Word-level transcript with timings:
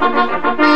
Thank 0.00 0.60
you. 0.60 0.71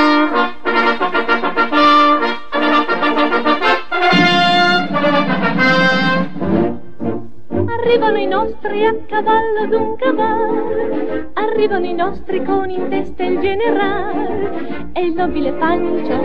Arrivano 7.96 8.18
i 8.18 8.26
nostri 8.26 8.84
a 8.84 8.94
cavallo 9.06 9.66
d'un 9.68 9.96
cavallo, 9.96 11.30
arrivano 11.32 11.86
i 11.86 11.94
nostri 11.94 12.44
con 12.44 12.68
in 12.68 12.90
testa 12.90 13.22
il 13.22 13.40
generale 13.40 14.90
e 14.92 15.00
il 15.00 15.14
nobile 15.14 15.52
Pancio 15.52 16.20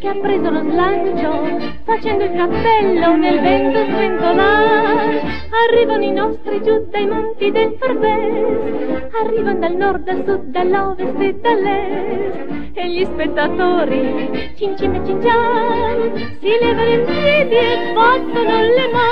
che 0.00 0.08
ha 0.08 0.16
preso 0.20 0.50
lo 0.50 0.62
slancio 0.62 1.60
facendo 1.84 2.24
il 2.24 2.32
cappello 2.32 3.14
nel 3.14 3.40
vento 3.40 3.84
sventolare. 3.84 5.22
Arrivano 5.68 6.02
i 6.02 6.10
nostri 6.10 6.60
giù 6.60 6.88
dai 6.90 7.06
monti 7.06 7.52
del 7.52 7.76
Forbes, 7.78 9.12
arrivano 9.22 9.60
dal 9.60 9.76
nord, 9.76 10.02
dal 10.02 10.24
sud, 10.24 10.42
dall'ovest 10.46 11.20
e 11.20 11.34
dall'est 11.40 12.50
e 12.74 12.88
gli 12.88 13.04
spettatori 13.04 14.54
cincim 14.56 14.94
e 14.94 15.04
cincian 15.04 16.36
si 16.40 16.48
levano 16.60 16.90
in 16.90 17.04
piedi 17.04 17.54
e 17.54 17.92
battono 17.94 18.60
le 18.60 18.90
mani. 18.92 19.10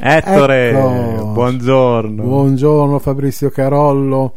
Ettore, 0.00 0.70
Ecco. 0.70 1.26
buongiorno. 1.32 2.22
Buongiorno 2.22 2.98
Fabrizio 3.00 3.50
Carollo, 3.50 4.34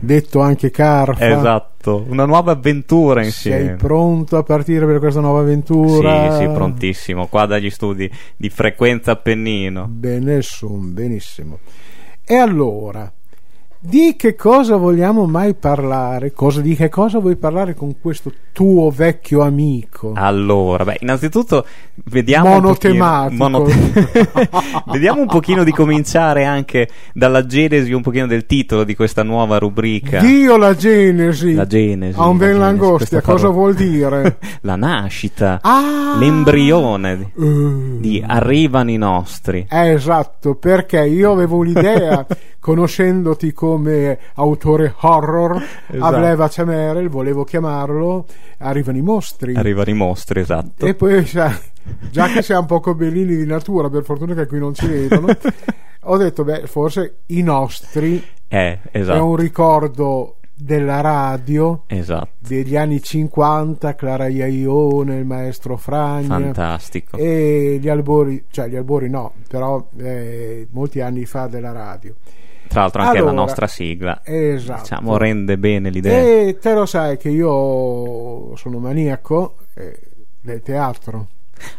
detto 0.00 0.40
anche 0.40 0.70
Carfa. 0.70 1.24
Esatto, 1.38 2.04
una 2.08 2.24
nuova 2.24 2.52
avventura 2.52 3.20
Sei 3.20 3.28
insieme. 3.28 3.74
pronto 3.76 4.36
a 4.36 4.42
partire 4.42 4.84
per 4.86 4.98
questa 4.98 5.20
nuova 5.20 5.40
avventura? 5.40 6.32
Sì, 6.38 6.44
sì, 6.44 6.50
prontissimo. 6.52 7.28
Qua 7.28 7.46
dagli 7.46 7.70
studi 7.70 8.10
di 8.36 8.48
frequenza 8.50 9.12
Appennino. 9.12 9.86
Benissimo, 9.88 10.76
benissimo. 10.78 11.58
E 12.24 12.34
allora, 12.34 13.10
di 13.86 14.14
che 14.16 14.34
cosa 14.34 14.76
vogliamo 14.76 15.26
mai 15.26 15.52
parlare? 15.52 16.32
Cosa, 16.32 16.62
di 16.62 16.74
che 16.74 16.88
cosa 16.88 17.18
vuoi 17.18 17.36
parlare 17.36 17.74
con 17.74 17.96
questo 18.00 18.32
tuo 18.50 18.90
vecchio 18.90 19.42
amico? 19.42 20.12
Allora, 20.14 20.84
beh, 20.84 20.98
innanzitutto 21.00 21.66
vediamo 22.04 22.46
un 22.56 22.62
Monotematico. 22.62 23.50
pochino, 23.50 23.58
monote- 23.58 24.50
vediamo 24.90 25.20
un 25.20 25.26
pochino 25.26 25.64
di 25.64 25.72
cominciare 25.72 26.44
anche 26.46 26.88
dalla 27.12 27.44
genesi 27.44 27.92
un 27.92 28.00
pochino 28.00 28.26
del 28.26 28.46
titolo 28.46 28.84
di 28.84 28.96
questa 28.96 29.22
nuova 29.22 29.58
rubrica. 29.58 30.20
Dio 30.20 30.56
la 30.56 30.74
genesi. 30.74 31.52
La 31.52 31.66
genesi. 31.66 32.18
A 32.18 32.26
un 32.26 32.38
ben 32.38 32.58
langostia, 32.58 33.20
cosa 33.20 33.48
vuol 33.48 33.74
dire? 33.74 34.38
La 34.62 34.76
nascita, 34.76 35.58
Ah! 35.62 36.16
l'embrione 36.18 37.16
di, 37.18 37.24
Eh. 37.38 38.00
di 38.00 38.24
Arrivano 38.26 38.90
i 38.90 38.96
nostri. 38.96 39.66
Eh, 39.68 39.90
esatto, 39.92 40.54
perché 40.54 41.04
io 41.06 41.32
avevo 41.32 41.60
l'idea, 41.62 42.24
conoscendoti 42.64 43.52
come 43.52 44.18
autore 44.36 44.94
horror, 45.00 45.62
Esatto. 45.90 46.02
a 46.14 46.18
Bleva 46.18 46.48
Cemerel, 46.48 47.10
volevo 47.10 47.44
chiamarlo 47.44 48.24
Arrivano 48.58 48.96
i 48.96 49.02
mostri. 49.02 49.54
Arrivano 49.54 49.90
i 49.90 49.94
mostri, 49.94 50.40
esatto. 50.40 50.86
E 50.86 50.94
poi, 50.94 51.26
sai, 51.26 51.54
già 52.10 52.28
che 52.28 52.40
siamo 52.40 52.64
poco 52.64 52.94
bellini 52.94 53.36
di 53.36 53.44
natura, 53.44 53.90
per 53.90 54.02
fortuna 54.04 54.32
che 54.32 54.46
qui 54.46 54.58
non 54.58 54.72
ci 54.72 54.86
vedono, 54.86 55.26
ho 56.04 56.16
detto, 56.16 56.42
beh, 56.44 56.66
forse 56.66 57.16
i 57.26 57.42
nostri 57.42 58.22
Eh, 58.48 58.78
è 58.80 58.98
esatto. 58.98 59.26
un 59.26 59.36
ricordo 59.36 60.36
della 60.56 61.02
radio 61.02 61.82
Esatto. 61.88 62.28
degli 62.38 62.76
anni 62.76 63.02
50, 63.02 63.94
Clara 63.94 64.28
Iaione, 64.28 65.16
il 65.18 65.26
maestro 65.26 65.76
Fragna 65.76 66.28
Fantastico. 66.28 67.18
e 67.18 67.76
gli 67.78 67.88
albori, 67.90 68.46
cioè 68.50 68.68
gli 68.68 68.76
albori 68.76 69.10
no, 69.10 69.34
però 69.48 69.86
eh, 69.98 70.66
molti 70.70 71.02
anni 71.02 71.26
fa 71.26 71.46
della 71.48 71.72
radio. 71.72 72.14
Tra 72.68 72.80
l'altro 72.82 73.02
anche 73.02 73.18
Allora, 73.18 73.32
la 73.32 73.40
nostra 73.40 73.66
sigla. 73.66 74.20
Esatto. 74.24 74.80
Diciamo, 74.80 75.16
rende 75.16 75.58
bene 75.58 75.90
l'idea. 75.90 76.18
E 76.20 76.58
te 76.60 76.74
lo 76.74 76.86
sai 76.86 77.16
che 77.16 77.28
io 77.28 78.56
sono 78.56 78.78
maniaco 78.78 79.56
eh, 79.74 79.98
del 80.40 80.60
teatro. 80.62 81.28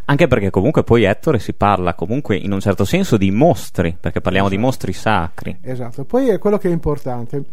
Anche 0.06 0.28
perché 0.28 0.50
comunque 0.50 0.84
poi 0.84 1.04
Ettore 1.04 1.38
si 1.40 1.54
parla 1.54 1.94
comunque 1.96 2.38
in 2.38 2.52
un 2.52 2.60
certo 2.62 2.86
senso 2.86 3.18
di 3.18 3.30
mostri, 3.30 3.96
perché 4.00 4.22
parliamo 4.22 4.48
di 4.48 4.56
Esatto. 4.56 4.68
mostri 4.68 4.94
sacri. 4.94 5.58
Esatto. 5.62 6.06
Poi 6.06 6.30
è 6.30 6.38
quello 6.40 6.58
che 6.58 6.70
è 6.70 6.72
importante. 6.72 7.44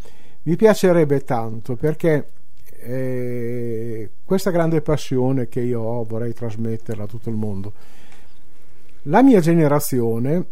Mi 0.44 0.56
piacerebbe 0.56 1.24
tanto 1.24 1.76
perché 1.76 2.28
eh, 2.80 4.10
questa 4.24 4.50
grande 4.50 4.80
passione 4.82 5.48
che 5.48 5.60
io 5.60 5.80
ho 5.80 6.04
vorrei 6.04 6.32
trasmetterla 6.32 7.04
a 7.04 7.06
tutto 7.06 7.28
il 7.28 7.36
mondo. 7.36 7.72
La 9.06 9.22
mia 9.22 9.40
generazione, 9.40 10.44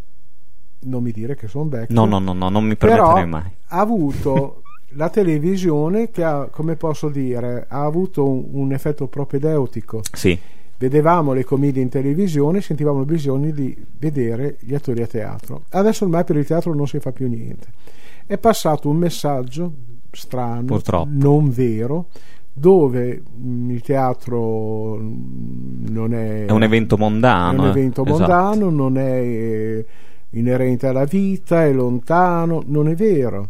non 0.83 1.03
mi 1.03 1.11
dire 1.11 1.35
che 1.35 1.47
sono 1.47 1.67
vecchio, 1.69 1.93
No, 1.95 2.05
no, 2.05 2.19
no, 2.19 2.33
no, 2.33 2.49
non 2.49 2.63
mi 2.65 2.75
permetterei 2.75 3.27
mai. 3.27 3.43
ha 3.67 3.79
avuto 3.79 4.61
la 4.95 5.09
televisione 5.09 6.09
che 6.11 6.23
ha, 6.23 6.47
come 6.51 6.75
posso 6.75 7.09
dire, 7.09 7.65
ha 7.69 7.83
avuto 7.83 8.27
un, 8.27 8.45
un 8.51 8.73
effetto 8.73 9.07
propedeutico. 9.07 10.01
Sì, 10.11 10.37
Vedevamo 10.81 11.33
le 11.33 11.43
commedie 11.43 11.79
in 11.83 11.89
televisione, 11.89 12.59
sentivamo 12.59 13.01
il 13.01 13.05
bisogno 13.05 13.51
di 13.51 13.77
vedere 13.99 14.57
gli 14.61 14.73
attori 14.73 15.03
a 15.03 15.07
teatro. 15.07 15.61
Adesso 15.69 16.05
ormai 16.05 16.23
per 16.23 16.37
il 16.37 16.45
teatro 16.47 16.73
non 16.73 16.87
si 16.87 16.99
fa 16.99 17.11
più 17.11 17.27
niente. 17.29 17.67
È 18.25 18.35
passato 18.39 18.89
un 18.89 18.97
messaggio 18.97 19.71
strano, 20.09 20.65
Purtroppo. 20.65 21.07
non 21.11 21.51
vero, 21.51 22.07
dove 22.51 23.21
mh, 23.31 23.69
il 23.69 23.81
teatro 23.81 24.95
mh, 24.95 25.85
non 25.91 26.13
è, 26.15 26.45
è 26.45 26.51
un 26.51 26.63
evento 26.63 26.97
mondano. 26.97 27.57
è 27.57 27.59
un 27.59 27.65
eh. 27.67 27.69
evento 27.69 28.03
Esatto. 28.03 28.17
mondano, 28.19 28.69
non 28.71 28.97
è 28.97 29.19
eh, 29.21 29.85
inerente 30.31 30.87
alla 30.87 31.05
vita, 31.05 31.65
è 31.65 31.71
lontano, 31.71 32.63
non 32.65 32.87
è 32.87 32.95
vero. 32.95 33.49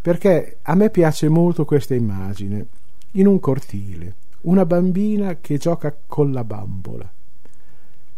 Perché 0.00 0.58
a 0.62 0.74
me 0.74 0.90
piace 0.90 1.28
molto 1.28 1.64
questa 1.64 1.94
immagine. 1.94 2.66
In 3.12 3.26
un 3.26 3.40
cortile, 3.40 4.14
una 4.42 4.66
bambina 4.66 5.36
che 5.40 5.58
gioca 5.58 5.94
con 6.06 6.32
la 6.32 6.44
bambola. 6.44 7.10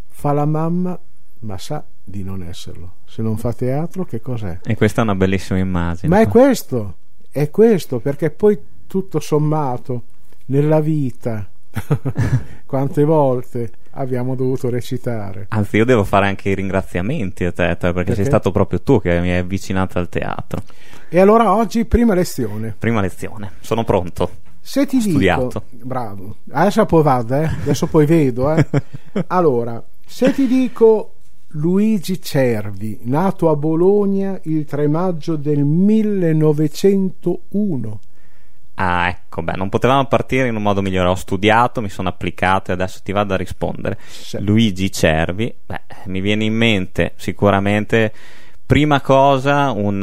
Fa 0.09 0.33
la 0.33 0.45
mamma, 0.45 0.99
ma 1.41 1.59
sa 1.59 1.85
di 2.03 2.23
non 2.23 2.43
esserlo. 2.43 2.95
Se 3.05 3.23
non 3.23 3.37
fa 3.37 3.53
teatro, 3.53 4.05
che 4.05 4.21
cos'è? 4.21 4.61
E 4.65 4.77
questa 4.77 5.01
è 5.01 5.05
una 5.05 5.15
bellissima 5.15 5.59
immagine. 5.59 6.09
Ma 6.15 6.21
è 6.21 6.29
questo, 6.29 6.97
è 7.31 7.51
questo, 7.51 8.01
perché 8.01 8.31
poi 8.31 8.59
tutto 8.87 9.21
sommato 9.21 10.03
nella 10.47 10.81
vita, 10.81 11.49
quante 12.67 13.05
volte 13.05 13.71
abbiamo 13.99 14.35
dovuto 14.35 14.71
recitare. 14.71 15.47
Anzi, 15.51 15.77
io 15.77 15.85
devo 15.85 16.05
fare 16.05 16.27
anche 16.27 16.49
i 16.51 16.55
ringraziamenti 16.55 17.45
a 17.45 17.53
te, 17.53 17.77
perché, 17.77 17.93
Perché? 17.93 18.15
sei 18.15 18.25
stato 18.25 18.51
proprio 18.51 18.81
tu 18.81 18.99
che 19.01 19.21
mi 19.21 19.31
hai 19.31 19.39
avvicinato 19.39 19.99
al 19.99 20.09
teatro. 20.09 20.63
E 21.09 21.21
allora 21.21 21.55
oggi, 21.55 21.85
prima 21.85 22.15
lezione. 22.15 22.75
Prima 22.79 23.01
lezione, 23.01 23.53
sono 23.61 23.85
pronto. 23.85 24.31
Se 24.61 24.87
ti 24.87 25.01
Studiato. 25.01 25.63
dico, 25.71 25.87
bravo, 25.87 26.37
adesso 26.51 26.85
poi 26.87 27.03
vado, 27.03 27.35
eh? 27.35 27.45
adesso 27.63 27.87
poi 27.87 28.07
vedo. 28.07 28.55
Eh? 28.55 28.67
Allora, 29.29 29.83
se 30.07 30.33
ti 30.33 30.47
dico 30.47 31.15
Luigi 31.53 32.21
Cervi, 32.21 32.99
nato 33.05 33.49
a 33.49 33.57
Bologna 33.57 34.39
il 34.45 34.67
3 34.67 34.87
maggio 34.87 35.37
del 35.37 35.65
1901, 35.65 38.01
Ah, 38.81 39.09
ecco, 39.09 39.43
beh, 39.43 39.55
non 39.57 39.69
potevamo 39.69 40.05
partire 40.07 40.47
in 40.47 40.55
un 40.55 40.63
modo 40.63 40.83
migliore. 40.83 41.09
Ho 41.09 41.17
studiato, 41.17 41.81
mi 41.81 41.89
sono 41.89 42.09
applicato 42.09 42.71
e 42.71 42.75
adesso 42.75 43.01
ti 43.03 43.11
vado 43.11 43.35
a 43.35 43.37
rispondere. 43.37 43.99
Sì. 44.07 44.39
Luigi 44.41 44.93
Cervi, 44.93 45.53
beh, 45.67 45.81
mi 46.07 46.21
viene 46.21 46.45
in 46.45 46.55
mente 46.55 47.13
sicuramente, 47.17 48.13
prima 48.65 49.01
cosa, 49.01 49.73
un, 49.73 50.01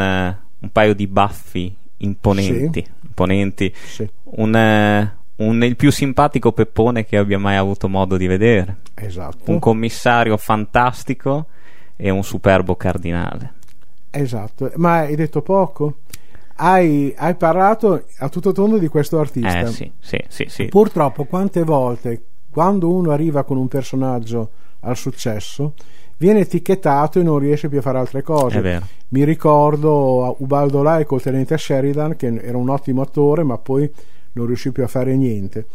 un 0.60 0.70
paio 0.72 0.94
di 0.94 1.08
baffi 1.08 1.74
imponenti. 1.98 2.86
imponenti 3.04 3.74
Sì, 3.82 4.10
un, 4.24 5.10
un- 5.38 5.64
il 5.64 5.76
più 5.78 5.90
simpatico 5.90 6.52
peppone 6.52 7.06
che 7.06 7.16
abbia 7.18 7.40
mai 7.40 7.56
avuto 7.56 7.88
modo 7.88 8.18
di 8.18 8.28
vedere. 8.28 8.76
esatto. 8.96 9.52
Un 9.52 9.60
commissario 9.60 10.36
fantastico 10.36 11.46
e 11.96 12.10
un 12.10 12.24
superbo 12.26 12.76
cardinale. 12.76 13.54
Esatto, 14.10 14.72
ma 14.76 15.00
hai 15.00 15.16
detto 15.16 15.42
poco? 15.42 15.98
Hai, 16.58 17.14
hai 17.18 17.36
parlato 17.36 18.06
a 18.20 18.30
tutto 18.30 18.52
tondo 18.52 18.78
di 18.78 18.88
questo 18.88 19.20
artista. 19.20 19.60
Eh 19.60 19.68
sì, 19.68 19.92
sì, 20.00 20.24
sì, 20.28 20.46
sì. 20.48 20.66
Purtroppo, 20.66 21.26
quante 21.26 21.64
volte 21.64 22.22
quando 22.50 22.90
uno 22.90 23.12
arriva 23.12 23.44
con 23.44 23.58
un 23.58 23.68
personaggio 23.68 24.50
al 24.82 24.96
successo 24.96 25.74
viene 26.18 26.40
etichettato 26.40 27.20
e 27.20 27.24
non 27.24 27.38
riesce 27.40 27.68
più 27.68 27.80
a 27.80 27.82
fare 27.82 27.98
altre 27.98 28.22
cose. 28.22 28.60
È 28.60 28.62
vero. 28.62 28.88
Mi 29.10 29.26
ricordo 29.26 30.38
Ubaldo 30.40 30.82
Lai 30.82 31.06
col 31.06 31.22
tenente 31.22 31.58
Sheridan, 31.58 32.16
che 32.16 32.34
era 32.42 32.58
un 32.58 32.70
ottimo 32.70 33.02
attore, 33.02 33.44
ma 33.44 33.58
poi 33.58 33.92
non 34.34 34.46
riuscì 34.46 34.72
più 34.72 34.84
a 34.84 34.88
fare 34.88 35.18
niente. 35.18 35.66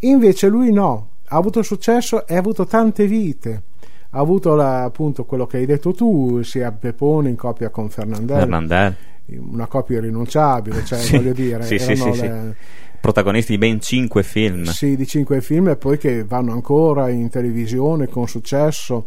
Invece 0.00 0.48
lui 0.48 0.72
no, 0.72 1.08
ha 1.26 1.36
avuto 1.36 1.62
successo 1.62 2.26
e 2.26 2.34
ha 2.34 2.38
avuto 2.38 2.64
tante 2.64 3.06
vite. 3.06 3.62
Ha 4.10 4.18
avuto 4.18 4.54
la- 4.54 4.84
appunto 4.84 5.24
quello 5.24 5.46
che 5.46 5.58
hai 5.58 5.66
detto 5.66 5.92
tu, 5.92 6.40
sia 6.42 6.72
Pepone 6.72 7.28
in 7.28 7.36
coppia 7.36 7.68
con 7.68 7.90
Fernandel, 7.90 8.38
Fernandel. 8.38 8.96
Una 9.26 9.66
coppia 9.66 9.98
irrinunciabile, 9.98 10.84
cioè 10.84 10.98
Sì, 10.98 11.16
voglio 11.16 11.32
dire, 11.32 11.62
sì, 11.64 11.74
erano 11.76 12.12
sì, 12.12 12.12
sì. 12.12 12.20
le- 12.22 12.56
Protagonisti 13.00 13.52
di 13.52 13.58
ben 13.58 13.80
cinque 13.80 14.22
film. 14.22 14.64
sì, 14.64 14.96
di 14.96 15.06
cinque 15.06 15.40
film 15.42 15.68
e 15.68 15.76
poi 15.76 15.98
che 15.98 16.24
vanno 16.24 16.52
ancora 16.52 17.10
in 17.10 17.28
televisione 17.28 18.08
con 18.08 18.26
successo 18.26 19.04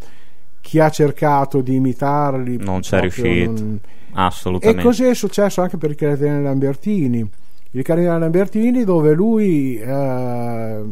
chi 0.62 0.80
ha 0.80 0.90
cercato 0.90 1.62
di 1.62 1.75
imitarli 1.75 2.58
non 2.58 2.81
c'è 2.81 3.00
riuscito. 3.00 3.52
Non... 3.52 3.80
Assolutamente. 4.14 4.81
E 4.81 4.84
così 4.84 5.04
è 5.06 5.14
successo 5.16 5.62
anche 5.62 5.78
per 5.78 5.92
il 5.92 5.96
Cardinale 5.96 6.42
Lambertini. 6.44 7.28
Il 7.72 7.84
Cardinale 7.84 8.19
Lambertini 8.19 8.84
dove 8.84 9.14
lui 9.14 9.78
eh, 9.80 10.84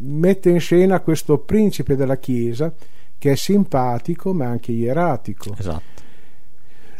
mette 0.00 0.50
in 0.50 0.60
scena 0.60 1.00
questo 1.00 1.38
principe 1.38 1.96
della 1.96 2.16
Chiesa 2.16 2.72
che 3.18 3.32
è 3.32 3.36
simpatico 3.36 4.32
ma 4.32 4.46
anche 4.46 4.72
ieratico. 4.72 5.54
Esatto. 5.58 5.82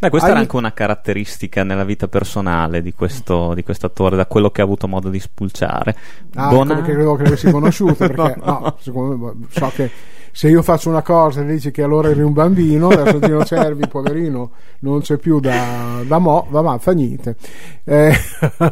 Beh, 0.05 0.11
questa 0.11 0.29
Hai... 0.29 0.35
era 0.35 0.43
anche 0.43 0.56
una 0.56 0.73
caratteristica 0.75 1.65
nella 1.65 1.85
vita 1.85 2.09
personale 2.09 2.83
di 2.83 2.93
questo, 2.93 3.55
di 3.55 3.62
questo 3.62 3.87
attore, 3.87 4.17
da 4.17 4.27
quello 4.27 4.51
che 4.51 4.61
ha 4.61 4.65
avuto 4.65 4.87
modo 4.87 5.09
di 5.09 5.19
spulciare. 5.19 5.97
Ah, 6.35 6.49
Bona... 6.49 6.75
perché 6.75 6.93
credevo 6.93 7.17
che 7.17 7.23
l'avessi 7.23 7.51
conosciuto, 7.51 7.95
perché 8.06 8.35
no, 8.45 8.59
no 8.61 8.77
secondo 8.79 9.17
me, 9.17 9.47
so 9.49 9.73
che 9.75 9.91
se 10.31 10.49
io 10.49 10.61
faccio 10.61 10.91
una 10.91 11.01
cosa 11.01 11.41
e 11.41 11.47
dici 11.47 11.71
che 11.71 11.83
allora 11.83 12.11
eri 12.11 12.21
un 12.21 12.35
bambino, 12.35 12.89
adesso 12.89 13.19
Gino 13.19 13.45
Cervi, 13.45 13.89
poverino, 13.89 14.51
non 14.81 15.01
c'è 15.01 15.17
più 15.17 15.41
da, 15.41 16.03
da 16.05 16.19
mo, 16.19 16.47
va, 16.51 16.61
ma 16.61 16.77
fa 16.77 16.93
niente. 16.93 17.37
Eh, 17.85 18.12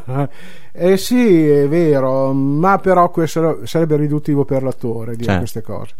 eh, 0.72 0.96
sì, 0.98 1.48
è 1.48 1.66
vero, 1.66 2.34
ma 2.34 2.76
però 2.76 3.10
questo 3.10 3.60
sarebbe 3.64 3.96
riduttivo 3.96 4.44
per 4.44 4.62
l'attore 4.62 5.12
dire 5.12 5.24
certo. 5.24 5.38
queste 5.38 5.62
cose. 5.62 5.94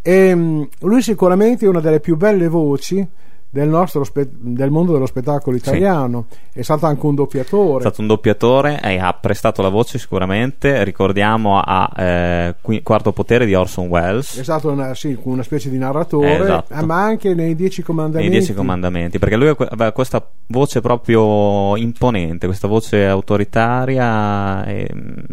E, 0.00 0.28
ehm, 0.28 0.68
lui 0.80 1.02
sicuramente 1.02 1.66
è 1.66 1.68
una 1.68 1.80
delle 1.80 2.00
più 2.00 2.16
belle 2.16 2.48
voci 2.48 3.06
del, 3.52 3.68
nostro 3.68 4.02
spe- 4.02 4.30
del 4.30 4.70
mondo 4.70 4.92
dello 4.94 5.04
spettacolo 5.04 5.54
italiano. 5.54 6.24
Sì. 6.30 6.60
È 6.60 6.62
stato 6.62 6.86
anche 6.86 7.04
un 7.04 7.14
doppiatore. 7.14 7.78
È 7.78 7.86
stato 7.86 8.00
un 8.00 8.06
doppiatore 8.06 8.80
e 8.80 8.98
ha 8.98 9.12
prestato 9.12 9.60
la 9.60 9.68
voce 9.68 9.98
sicuramente. 9.98 10.82
Ricordiamo 10.84 11.60
a 11.60 11.90
eh, 11.94 12.54
Quarto 12.82 13.12
Potere 13.12 13.44
di 13.44 13.54
Orson 13.54 13.88
Welles. 13.88 14.38
È 14.38 14.42
stato 14.42 14.70
una, 14.70 14.94
sì, 14.94 15.16
una 15.24 15.42
specie 15.42 15.68
di 15.68 15.76
narratore, 15.76 16.40
esatto. 16.40 16.72
eh, 16.72 16.82
ma 16.82 17.02
anche 17.02 17.34
nei 17.34 17.54
Dieci 17.54 17.82
Comandamenti. 17.82 18.30
Nei 18.30 18.38
Dieci 18.38 18.54
Comandamenti, 18.54 19.18
perché 19.18 19.36
lui 19.36 19.48
aveva 19.48 19.92
questa 19.92 20.26
voce 20.46 20.80
proprio 20.80 21.76
imponente, 21.76 22.46
questa 22.46 22.68
voce 22.68 23.06
autoritaria. 23.06 24.64
E, 24.64 24.88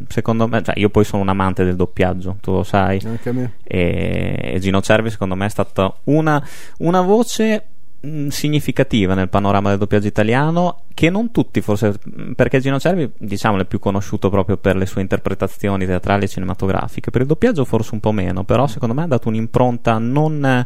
secondo 0.10 0.46
me, 0.50 0.62
cioè 0.62 0.78
io 0.78 0.90
poi 0.90 1.06
sono 1.06 1.22
un 1.22 1.30
amante 1.30 1.64
del 1.64 1.78
doppiaggio, 1.78 2.36
tu 2.42 2.52
lo 2.52 2.64
sai. 2.64 3.02
Anche 3.06 3.30
a 3.30 3.32
me. 3.32 3.54
E, 3.64 4.38
e 4.56 4.60
Gino 4.60 4.82
Cervi, 4.82 5.10
secondo 5.10 5.36
me, 5.36 5.46
è 5.46 5.50
stata 5.50 5.94
una, 6.04 6.46
una 6.80 7.00
voce 7.00 7.64
Mm, 7.79 7.79
significativa 8.30 9.14
nel 9.14 9.28
panorama 9.28 9.70
del 9.70 9.78
doppiaggio 9.78 10.08
italiano 10.08 10.84
che 10.94 11.10
non 11.10 11.32
tutti 11.32 11.60
forse 11.60 12.00
mm, 12.10 12.32
perché 12.32 12.62
Gino 12.62 12.80
Cervi 12.80 13.12
diciamo 13.18 13.60
è 13.60 13.66
più 13.66 13.80
conosciuto 13.80 14.30
proprio 14.30 14.58
per 14.58 14.78
le 14.78 14.86
sue 14.86 15.02
interpretazioni 15.02 15.86
teatrali 15.86 16.24
e 16.24 16.28
cinematografiche. 16.28 17.12
Per 17.12 17.22
il 17.22 17.28
doppiaggio 17.28 17.66
forse 17.66 17.94
un 17.94 18.00
po' 18.00 18.12
meno 18.12 18.44
però 18.44 18.68
secondo 18.68 18.94
me 18.94 19.04
ha 19.04 19.08
dato 19.08 19.28
un'impronta 19.28 19.98
non 19.98 20.66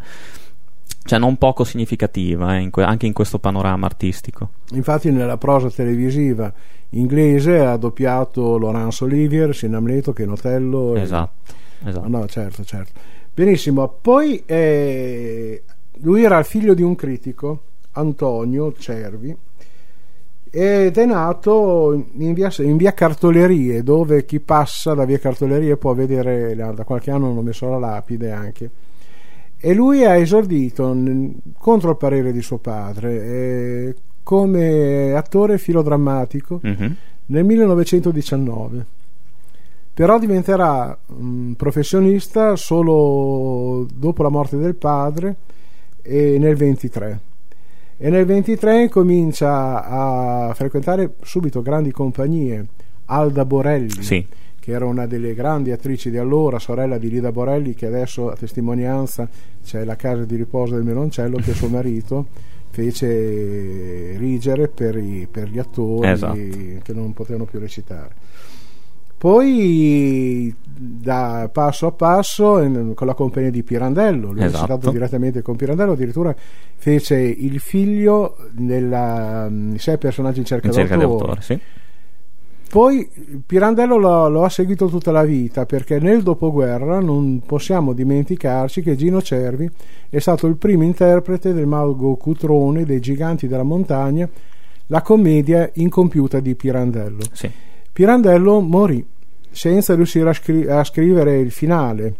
cioè 1.06 1.20
non 1.20 1.38
poco 1.38 1.64
significativa 1.64 2.56
eh, 2.56 2.62
in 2.62 2.70
que- 2.70 2.84
anche 2.84 3.08
in 3.08 3.14
questo 3.14 3.40
panorama 3.40 3.88
artistico. 3.88 4.50
Infatti 4.74 5.12
nella 5.12 5.38
prosa 5.38 5.70
televisiva 5.70 6.54
inglese 6.92 7.60
ha 7.60 7.76
doppiato 7.78 8.58
Laurence 8.58 9.04
Olivier 9.04 9.56
sia 9.56 9.68
in 9.68 9.74
Amleto 9.74 10.14
che 10.14 10.24
in 10.24 10.30
Otello 10.30 10.96
esatto, 10.96 11.52
e... 11.84 11.90
esatto. 11.90 12.08
no 12.08 12.28
certo 12.28 12.64
certo. 12.64 12.92
Benissimo 13.34 13.88
poi 14.00 14.44
eh, 14.46 15.64
lui 16.02 16.24
era 16.24 16.38
il 16.40 16.46
figlio 16.46 16.74
di 16.74 16.82
un 16.82 16.96
critico, 16.96 17.62
Antonio 17.92 18.74
Cervi, 18.74 19.36
ed 20.50 20.98
è 20.98 21.06
nato 21.06 21.94
in 22.18 22.34
via, 22.34 22.52
in 22.60 22.78
via, 22.78 22.94
Cartolerie, 22.94 23.82
dove 23.82 24.26
chi 24.26 24.40
passa 24.40 24.94
da 24.94 25.06
via 25.06 25.18
Cartolerie 25.18 25.78
può 25.78 25.94
vedere, 25.94 26.56
da 26.56 26.84
qualche 26.84 27.12
anno 27.12 27.30
hanno 27.30 27.42
messo 27.42 27.68
la 27.70 27.80
lapide 27.80 28.32
anche. 28.32 28.70
E 29.58 29.74
lui 29.74 30.04
ha 30.06 30.16
esordito 30.16 30.96
contro 31.58 31.92
il 31.92 31.98
parere 31.98 32.32
di 32.32 32.42
suo 32.42 32.58
padre 32.58 33.24
eh, 33.24 33.96
come 34.22 35.14
attore 35.14 35.58
filodrammatico 35.58 36.60
mm-hmm. 36.66 36.92
nel 37.28 37.46
1919 37.46 38.86
però 39.94 40.18
diventerà 40.18 40.98
um, 41.08 41.54
professionista 41.56 42.56
solo 42.56 43.86
dopo 43.94 44.24
la 44.24 44.30
morte 44.30 44.58
del 44.58 44.76
padre 44.76 45.36
e 46.04 46.38
nel 46.38 46.56
23 46.56 47.20
e 47.98 48.10
nel 48.10 48.26
23 48.26 48.90
comincia 48.90 49.86
a 49.86 50.54
frequentare 50.54 51.14
subito 51.22 51.62
grandi 51.62 51.92
compagnie 51.92 52.66
Alda 53.06 53.46
Borelli 53.46 54.04
sì. 54.04 54.28
che 54.60 54.72
era 54.72 54.86
una 54.86 55.08
delle 55.08 55.34
grandi 55.34 55.72
attrici 55.72 56.10
di 56.10 56.18
allora 56.18 56.60
sorella 56.60 56.98
di 56.98 57.10
Lida 57.10 57.32
Borelli 57.32 57.74
che 57.74 57.86
adesso 57.86 58.30
a 58.30 58.36
testimonianza 58.36 59.30
c'è 59.64 59.86
la 59.86 59.96
casa 59.96 60.26
di 60.26 60.36
riposo 60.36 60.76
del 60.76 60.84
Meloncello 60.84 61.38
che 61.38 61.54
suo 61.54 61.70
marito 61.70 62.28
fece 62.70 64.18
rigere 64.18 64.68
per, 64.68 64.98
i, 64.98 65.28
per 65.32 65.48
gli 65.48 65.60
attori 65.60 66.10
esatto. 66.10 66.34
che 66.36 66.94
non 66.94 67.14
potevano 67.14 67.46
più 67.46 67.60
recitare 67.60 68.23
poi 69.24 70.54
da 70.62 71.50
passo 71.50 71.88
a 71.88 71.92
passo 71.94 72.56
con 72.94 73.08
la 73.08 73.14
compagnia 73.14 73.52
di 73.52 73.64
Pirandello, 73.64 74.34
lui 74.34 74.44
esatto. 74.44 74.64
è 74.64 74.66
stato 74.66 74.92
direttamente 74.92 75.42
con 75.42 75.56
Pirandello, 75.56 75.94
addirittura 75.94 76.36
fece 76.76 77.20
il 77.20 77.62
figlio 77.62 78.36
dei 78.52 78.82
mm, 78.82 79.76
sei 79.76 79.98
personaggi 79.98 80.40
in 80.40 80.46
cerca, 80.46 80.68
in 80.68 80.74
cerca 80.74 80.98
d'autore. 80.98 81.40
Sì. 81.40 81.58
Poi 82.70 83.10
Pirandello 83.46 83.96
lo, 83.96 84.28
lo, 84.28 84.44
ha 84.44 84.50
seguito 84.50 84.88
tutta 84.88 85.12
la 85.12 85.24
vita 85.24 85.66
perché 85.66 86.00
nel 86.00 86.22
dopoguerra 86.22 87.00
non 87.00 87.44
possiamo 87.46 87.94
dimenticarci 87.94 88.82
che 88.82 88.98
Gino 88.98 89.22
Cervi 89.22 89.70
è 90.10 90.20
stato 90.20 90.48
il 90.48 90.58
primo 90.58 90.84
interprete 90.84 91.54
del 91.54 91.66
mago 91.66 92.18
Cutrone 92.18 92.84
dei 92.84 93.00
Giganti 93.00 93.48
della 93.48 93.64
Montagna, 93.64 94.28
la 94.88 95.02
commedia 95.02 95.72
incompiuta 95.76 96.42
di 96.42 96.56
Pirandello. 96.56 97.22
Sì. 97.32 97.50
Pirandello 97.94 98.60
morì 98.60 99.12
senza 99.54 99.96
riuscire 99.96 100.30
a, 100.30 100.34
scri- 100.34 100.68
a 100.68 100.84
scrivere 100.84 101.40
il 101.40 101.52
finale, 101.52 102.16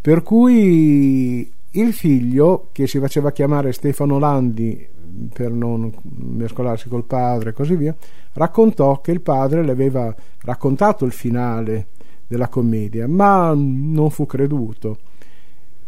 per 0.00 0.22
cui 0.22 1.50
il 1.70 1.92
figlio, 1.92 2.68
che 2.72 2.86
si 2.86 2.98
faceva 2.98 3.32
chiamare 3.32 3.72
Stefano 3.72 4.18
Landi 4.18 4.86
per 5.32 5.50
non 5.50 5.92
mescolarsi 6.02 6.88
col 6.88 7.04
padre 7.04 7.50
e 7.50 7.52
così 7.52 7.76
via, 7.76 7.94
raccontò 8.34 9.00
che 9.00 9.12
il 9.12 9.20
padre 9.20 9.64
le 9.64 9.72
aveva 9.72 10.14
raccontato 10.42 11.04
il 11.04 11.12
finale 11.12 11.88
della 12.26 12.48
commedia, 12.48 13.06
ma 13.06 13.52
non 13.54 14.10
fu 14.10 14.26
creduto. 14.26 14.98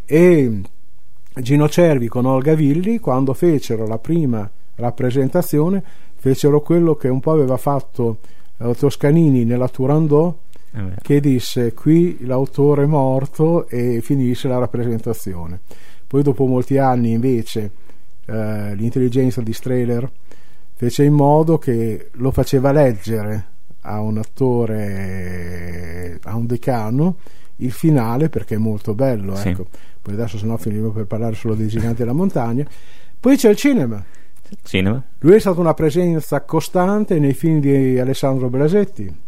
E 0.05 0.61
Gino 1.35 1.69
Cervi 1.69 2.09
con 2.09 2.25
Olga 2.27 2.55
Villi, 2.55 2.99
quando 2.99 3.35
fecero 3.35 3.87
la 3.87 3.99
prima 3.99 4.51
rappresentazione, 4.77 5.83
fecero 6.15 6.61
quello 6.61 6.95
che 6.95 7.09
un 7.09 7.21
po' 7.21 7.33
aveva 7.33 7.57
fatto 7.57 8.19
eh, 8.59 8.75
Toscanini 8.75 9.45
nella 9.45 9.69
Turandot, 9.69 10.37
che 11.03 11.21
disse 11.21 11.73
qui 11.73 12.25
l'autore 12.25 12.85
è 12.85 12.87
morto 12.87 13.69
e 13.69 14.01
finisce 14.03 14.49
la 14.49 14.59
rappresentazione. 14.59 15.61
Poi 16.07 16.23
dopo 16.23 16.47
molti 16.47 16.79
anni 16.79 17.13
invece 17.13 17.71
eh, 18.27 18.75
l'intelligenza 18.75 19.41
di 19.41 19.53
Strehler 19.53 20.11
fece 20.75 21.05
in 21.05 21.15
modo 21.15 21.59
che 21.59 22.11
lo 22.13 22.31
faceva 22.31 22.73
leggere 22.73 23.47
a 23.83 24.01
un 24.01 24.19
attore, 24.19 26.19
a 26.23 26.37
un 26.37 26.47
decano, 26.47 27.17
il 27.57 27.73
finale 27.73 28.29
perché 28.29 28.55
è 28.55 28.59
molto 28.59 28.95
bello. 28.95 29.35
Sì. 29.37 29.49
Ecco. 29.49 29.67
Poi 30.01 30.15
adesso 30.15 30.39
se 30.39 30.47
no 30.47 30.57
finiremo 30.57 30.91
per 30.91 31.07
parlare 31.07 31.35
solo 31.35 31.55
dei 31.55 31.69
giganti 31.69 31.99
della 31.99 32.13
montagna. 32.13 32.67
Poi 33.19 33.37
c'è 33.37 33.51
il 33.51 33.57
cinema. 33.57 34.03
Cinema. 34.63 35.03
Lui 35.19 35.35
è 35.35 35.41
stata 35.41 35.61
una 35.61 35.75
presenza 35.75 36.41
costante 36.43 37.19
nei 37.19 37.35
film 37.35 37.61
di 37.61 37.99
Alessandro 37.99 38.49
Blasetti 38.49 39.27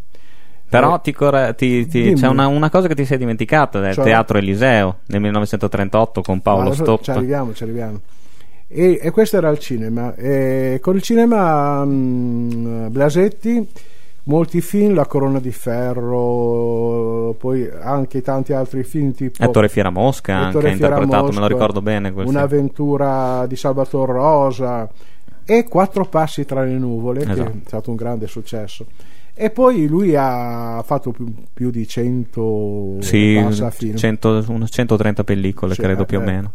però 0.70 0.94
eh, 0.94 1.00
ti 1.02 1.12
corre, 1.12 1.54
ti, 1.56 1.86
ti, 1.88 2.12
c'è 2.14 2.28
una, 2.28 2.46
una, 2.46 2.70
cosa 2.70 2.86
che 2.86 2.94
ti 2.94 3.04
sei 3.04 3.18
dimenticata 3.18 3.80
del 3.80 3.92
cioè, 3.92 4.04
Teatro 4.04 4.38
Eliseo 4.38 4.98
nel 5.06 5.20
1938 5.20 6.22
con 6.22 6.40
Paolo 6.40 6.72
Stoppa. 6.72 7.02
Ci 7.02 7.10
arriviamo, 7.10 7.52
ci 7.52 7.64
arriviamo. 7.64 8.00
E, 8.68 9.00
e, 9.02 9.10
questo 9.10 9.36
era 9.36 9.48
il 9.48 9.58
cinema. 9.58 10.14
E 10.14 10.78
con 10.80 10.94
il 10.94 11.02
cinema 11.02 11.84
mh, 11.84 11.90
mm, 11.90 12.86
Blasetti, 12.90 13.68
molti 14.24 14.60
film, 14.60 14.94
La 14.94 15.06
Corona 15.06 15.40
di 15.40 15.50
Ferro, 15.50 17.34
poi 17.36 17.68
anche 17.80 18.22
tanti 18.22 18.52
altri 18.52 18.84
film 18.84 19.12
tipo... 19.12 19.42
Ettore 19.42 19.68
Fieramosca 19.68 20.36
anche 20.36 20.68
ha 20.68 20.70
interpretato, 20.70 21.24
Mosca, 21.24 21.34
me 21.34 21.40
lo 21.40 21.46
ricordo 21.48 21.82
bene. 21.82 22.12
Un'avventura 22.14 23.44
di 23.48 23.56
Salvatore 23.56 24.12
Rosa 24.12 24.88
e 25.44 25.64
Quattro 25.64 26.04
passi 26.04 26.44
tra 26.44 26.62
le 26.62 26.78
nuvole, 26.78 27.22
esatto. 27.22 27.42
che 27.42 27.50
è 27.50 27.54
stato 27.66 27.90
un 27.90 27.96
grande 27.96 28.28
successo. 28.28 28.86
E 29.42 29.48
poi 29.48 29.86
lui 29.86 30.14
ha 30.14 30.82
fatto 30.84 31.12
più, 31.12 31.32
più 31.50 31.70
di 31.70 31.88
100 31.88 32.98
sì, 33.00 33.42
100, 33.94 34.66
130 34.68 35.24
pellicole, 35.24 35.72
cioè, 35.72 35.84
credo 35.86 36.04
più 36.04 36.18
eh, 36.18 36.22
o 36.22 36.24
meno. 36.26 36.52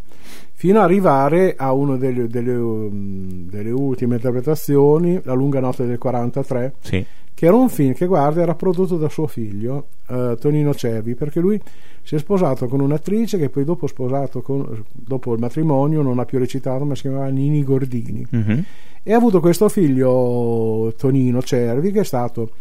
Fino 0.54 0.78
ad 0.78 0.86
arrivare 0.86 1.56
a 1.58 1.74
una 1.74 1.96
delle, 1.96 2.28
delle, 2.28 2.54
um, 2.54 3.50
delle, 3.50 3.72
ultime 3.72 4.18
interpretazioni, 4.18 5.20
La 5.24 5.34
lunga 5.34 5.60
notte 5.60 5.88
del 5.88 5.98
43, 5.98 6.76
sì. 6.80 7.04
che 7.34 7.46
era 7.48 7.56
un 7.56 7.70
film 7.70 7.94
che 7.94 8.06
guarda 8.06 8.44
era 8.44 8.54
prodotto 8.54 8.98
da 8.98 9.10
suo 9.10 9.26
figlio 9.26 9.88
eh, 10.08 10.38
Tonino 10.40 10.72
Cervi 10.76 11.16
perché 11.16 11.40
lui 11.40 11.60
si 12.04 12.14
è 12.14 12.20
sposato 12.20 12.68
con 12.68 12.82
un'attrice 12.82 13.40
che 13.40 13.50
poi 13.50 13.64
dopo, 13.64 13.88
sposato 13.88 14.44
con, 14.44 14.84
dopo 14.92 15.34
il 15.34 15.40
matrimonio 15.40 16.04
non 16.04 16.20
ha 16.20 16.26
più 16.26 16.38
recitato 16.38 16.86
ma 16.86 16.94
si 16.94 17.02
chiamava 17.02 17.30
Nini 17.30 17.64
Gordini 17.64 18.28
Mhm. 18.30 18.64
e 19.02 19.12
ha 19.12 19.18
avuto 19.18 19.40
questo 19.40 19.70
figlio 19.70 20.94
Tonino 20.96 21.42
Cervi 21.42 21.92
che 21.92 22.02
è 22.02 22.06
stato 22.06 22.52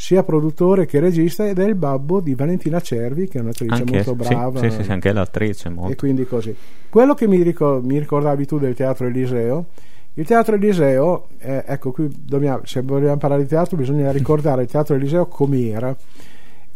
sia 0.00 0.22
produttore 0.22 0.86
che 0.86 0.98
regista 0.98 1.46
ed 1.46 1.58
è 1.58 1.64
il 1.66 1.74
babbo 1.74 2.20
di 2.20 2.34
Valentina 2.34 2.80
Cervi 2.80 3.28
che 3.28 3.36
è 3.36 3.42
un'attrice 3.42 3.74
Anche, 3.74 3.96
molto 3.96 4.14
brava. 4.14 4.58
sì, 4.58 4.70
sì, 4.70 4.82
sì, 4.82 4.90
anche 4.90 5.12
l'attrice 5.12 5.68
molto. 5.68 5.92
e 5.92 5.96
quindi 5.96 6.24
così. 6.24 6.56
Quello 6.88 7.12
che 7.12 7.28
mi, 7.28 7.42
ricor- 7.42 7.84
mi 7.84 7.98
ricordavi 7.98 8.46
tu 8.46 8.58
del 8.58 8.74
teatro 8.74 9.08
Eliseo? 9.08 9.66
Il 10.14 10.24
teatro 10.24 10.54
Eliseo 10.54 11.26
eh, 11.36 11.64
ecco 11.66 11.92
qui 11.92 12.08
dobbiamo, 12.18 12.62
se 12.64 12.80
vogliamo 12.80 13.18
parlare 13.18 13.42
di 13.42 13.48
teatro 13.48 13.76
bisogna 13.76 14.10
ricordare 14.10 14.62
il 14.62 14.68
teatro 14.70 14.94
Eliseo 14.94 15.26
com'era. 15.26 15.94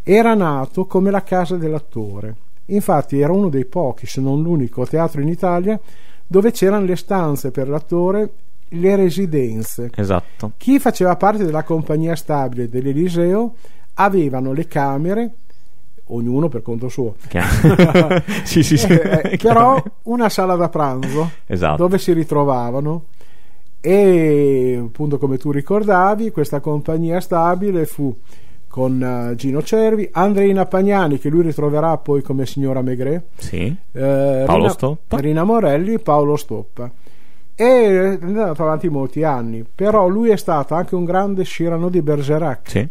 Era 0.03 0.35
nato 0.35 0.85
come 0.85 1.11
la 1.11 1.23
casa 1.23 1.57
dell'attore. 1.57 2.35
Infatti 2.67 3.21
era 3.21 3.33
uno 3.33 3.49
dei 3.49 3.65
pochi 3.65 4.05
se 4.07 4.21
non 4.21 4.43
l'unico 4.43 4.85
teatro 4.85 5.23
in 5.23 5.29
Italia 5.29 5.81
dove 6.27 6.51
c'erano 6.51 6.85
le 6.85 6.97
stanze 6.97 7.51
per 7.51 7.71
l'attore 7.71 8.29
le 8.69 8.97
residenze 8.97 9.91
Esatto. 9.95 10.53
chi 10.57 10.79
faceva 10.79 11.17
parte 11.17 11.45
della 11.45 11.63
compagnia 11.63 12.17
stabile 12.17 12.69
dell'Eliseo 12.69 13.55
avevano 13.95 14.53
le 14.53 14.67
camere 14.67 15.31
ognuno 16.09 16.49
per 16.49 16.61
conto 16.63 16.89
suo 16.89 17.15
sì, 18.45 18.63
sì, 18.63 18.77
sì. 18.77 18.87
eh, 18.93 19.21
eh, 19.33 19.37
però 19.39 19.83
una 20.03 20.29
sala 20.29 20.55
da 20.57 20.69
pranzo 20.69 21.31
Esatto. 21.47 21.77
dove 21.77 21.99
si 21.99 22.13
ritrovavano 22.13 23.05
e 23.81 24.81
appunto 24.83 25.19
come 25.19 25.37
tu 25.37 25.51
ricordavi 25.51 26.31
questa 26.31 26.61
compagnia 26.61 27.21
stabile 27.21 27.85
fu 27.87 28.15
con 28.67 29.01
eh, 29.31 29.35
Gino 29.37 29.63
Cervi, 29.63 30.09
Andreina 30.13 30.67
Pagnani 30.67 31.19
che 31.19 31.29
lui 31.29 31.43
ritroverà 31.43 31.97
poi 31.99 32.23
come 32.23 32.45
signora 32.47 32.83
Maigret 32.83 33.25
Sì. 33.37 33.65
eh, 33.93 34.43
Paolo 34.47 34.63
Rina, 34.63 34.69
Stoppa. 34.71 35.19
Rina 35.19 35.45
Morelli, 35.45 35.99
Paolo 36.01 36.37
Stoppa 36.37 36.87
e 36.87 36.91
è 37.55 38.19
andato 38.21 38.63
avanti 38.63 38.89
molti 38.89 39.23
anni 39.23 39.65
però 39.75 40.09
lui 40.09 40.31
è 40.31 40.37
stato 40.37 40.75
anche 40.75 40.95
un 40.95 41.05
grande 41.05 41.45
Cyrano 41.45 41.89
di 41.89 42.03
Bergerac 42.03 42.71
Sì. 42.71 42.89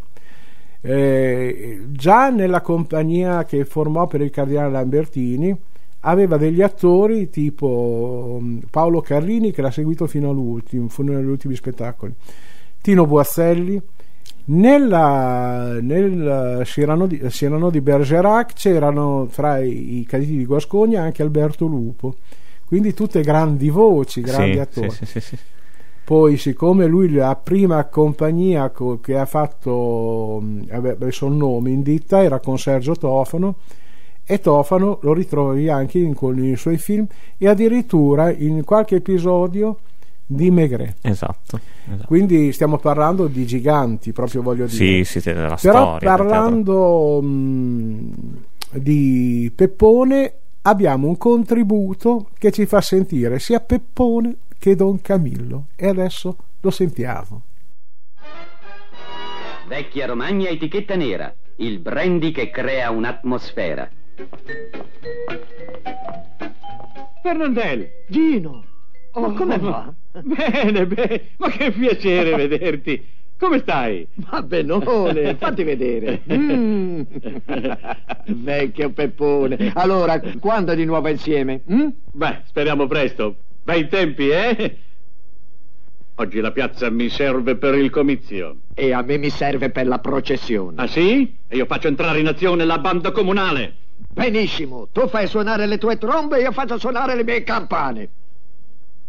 eh, 0.81 1.81
già 1.89 2.29
nella 2.29 2.61
compagnia 2.61 3.43
che 3.45 3.65
formò 3.65 4.07
per 4.07 4.21
il 4.21 4.29
cardinale 4.29 4.71
Lambertini 4.71 5.57
aveva 6.05 6.37
degli 6.37 6.61
attori 6.61 7.29
tipo 7.29 8.35
um, 8.37 8.61
Paolo 8.69 9.01
Carlini 9.01 9.51
che 9.51 9.61
l'ha 9.61 9.71
seguito 9.71 10.05
fino 10.07 10.29
all'ultimo, 10.31 10.89
fino 10.89 11.17
agli 11.17 11.25
ultimi 11.25 11.55
spettacoli, 11.55 12.13
Tino 12.81 13.05
Boazzelli. 13.05 13.81
Nella, 14.45 15.77
nel 15.79 16.61
Cyrano 16.65 17.07
di, 17.07 17.17
Cyrano 17.29 17.69
di 17.69 17.79
Bergerac 17.79 18.51
c'erano 18.53 19.27
fra 19.29 19.59
i, 19.59 19.99
i 19.99 20.05
cadeti 20.05 20.35
di 20.35 20.45
Guascogna 20.45 21.01
anche 21.01 21.21
Alberto 21.21 21.65
Lupo, 21.65 22.15
quindi 22.73 22.95
tutte 22.95 23.21
grandi 23.21 23.69
voci, 23.69 24.21
grandi 24.21 24.53
Sì, 24.53 24.59
attori. 24.59 24.89
sì, 24.89 25.19
sì. 25.19 25.37
Poi, 26.03 26.37
siccome 26.37 26.87
lui 26.87 27.11
la 27.11 27.35
prima 27.35 27.85
compagnia 27.85 28.71
co- 28.71 28.99
che 28.99 29.15
ha 29.15 29.27
fatto, 29.27 30.39
mh, 30.41 30.69
aveva 30.71 31.05
il 31.05 31.17
nome 31.29 31.69
in 31.69 31.83
ditta 31.83 32.23
era 32.23 32.39
con 32.39 32.57
Sergio 32.57 32.95
Tofano, 32.95 33.57
e 34.25 34.39
Tofano 34.39 34.97
lo 35.03 35.13
ritrovi 35.13 35.69
anche 35.69 35.99
in, 35.99 36.15
con 36.15 36.43
i 36.43 36.55
suoi 36.55 36.77
film 36.79 37.05
e 37.37 37.47
addirittura 37.47 38.31
in 38.31 38.63
qualche 38.63 38.95
episodio 38.95 39.77
di 40.25 40.49
Maigret. 40.49 40.95
Esatto. 41.01 41.59
esatto. 41.85 42.07
Quindi 42.07 42.51
stiamo 42.53 42.79
parlando 42.79 43.27
di 43.27 43.45
giganti, 43.45 44.13
proprio 44.13 44.41
voglio 44.41 44.65
dire. 44.65 45.03
Sì, 45.03 45.19
sì, 45.19 45.31
della 45.31 45.57
Però 45.61 45.97
storia. 45.97 45.99
teatro. 45.99 46.25
parlando 46.25 47.21
mh, 47.21 48.11
di 48.79 49.51
Peppone 49.53 50.33
abbiamo 50.63 51.07
un 51.07 51.17
contributo 51.17 52.29
che 52.37 52.51
ci 52.51 52.65
fa 52.65 52.81
sentire 52.81 53.39
sia 53.39 53.59
Peppone 53.59 54.37
che 54.59 54.75
Don 54.75 55.01
Camillo 55.01 55.67
e 55.75 55.87
adesso 55.87 56.37
lo 56.61 56.71
sentiamo. 56.71 57.41
Vecchia 59.67 60.05
Romagna 60.05 60.49
etichetta 60.49 60.95
nera, 60.95 61.33
il 61.57 61.79
brandy 61.79 62.31
che 62.31 62.49
crea 62.49 62.91
un'atmosfera. 62.91 63.89
Fernandel, 67.21 67.89
Gino, 68.07 68.65
oh, 69.11 69.21
ma 69.21 69.33
come 69.33 69.57
va? 69.57 69.93
Bene, 70.21 70.85
bene, 70.85 71.29
ma 71.37 71.49
che 71.49 71.71
piacere 71.71 72.35
vederti. 72.35 73.21
Come 73.43 73.59
stai? 73.59 74.07
Va 74.29 74.41
benone, 74.41 75.35
fatti 75.37 75.63
vedere. 75.63 76.21
Mm. 76.31 77.01
Vecchio 78.27 78.91
Peppone. 78.91 79.73
Allora, 79.75 80.17
quando 80.39 80.73
di 80.73 80.85
nuovo 80.85 81.09
insieme? 81.09 81.59
mm? 81.69 81.87
Beh, 82.13 82.43
speriamo 82.45 82.87
presto. 82.87 83.35
Bei 83.61 83.89
tempi, 83.89 84.29
eh? 84.29 84.77
Oggi 86.15 86.39
la 86.39 86.53
piazza 86.53 86.89
mi 86.89 87.09
serve 87.09 87.57
per 87.57 87.75
il 87.75 87.89
comizio. 87.89 88.59
E 88.75 88.93
a 88.93 89.01
me 89.01 89.17
mi 89.17 89.29
serve 89.29 89.71
per 89.71 89.87
la 89.87 89.99
processione. 89.99 90.81
Ah 90.81 90.87
sì? 90.87 91.35
E 91.45 91.57
io 91.57 91.65
faccio 91.65 91.89
entrare 91.89 92.21
in 92.21 92.27
azione 92.27 92.63
la 92.63 92.77
banda 92.77 93.11
comunale. 93.11 93.75
Benissimo, 94.09 94.87
tu 94.89 95.09
fai 95.09 95.27
suonare 95.27 95.65
le 95.65 95.77
tue 95.77 95.97
trombe 95.97 96.37
e 96.37 96.43
io 96.43 96.53
faccio 96.53 96.79
suonare 96.79 97.13
le 97.13 97.25
mie 97.25 97.43
campane. 97.43 98.09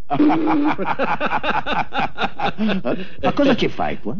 Ma 3.22 3.32
cosa 3.34 3.56
ci 3.56 3.68
fai 3.68 3.98
qua? 4.00 4.16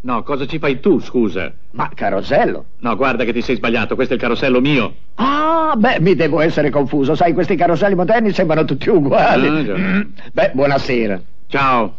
No, 0.00 0.22
cosa 0.22 0.46
ci 0.46 0.58
fai 0.58 0.78
tu, 0.80 1.00
scusa? 1.00 1.52
Ma 1.72 1.90
carosello. 1.94 2.66
No, 2.78 2.96
guarda 2.96 3.24
che 3.24 3.32
ti 3.32 3.42
sei 3.42 3.56
sbagliato, 3.56 3.94
questo 3.94 4.14
è 4.14 4.16
il 4.16 4.22
carosello 4.22 4.60
mio. 4.60 4.94
Ah, 5.16 5.74
beh, 5.76 6.00
mi 6.00 6.14
devo 6.14 6.40
essere 6.40 6.70
confuso. 6.70 7.14
Sai, 7.14 7.32
questi 7.34 7.56
caroselli 7.56 7.94
moderni 7.94 8.32
sembrano 8.32 8.64
tutti 8.64 8.88
uguali. 8.88 9.46
Ah. 9.70 9.76
Mm. 9.76 10.00
Beh, 10.32 10.50
buonasera. 10.54 11.20
Ciao. 11.48 11.96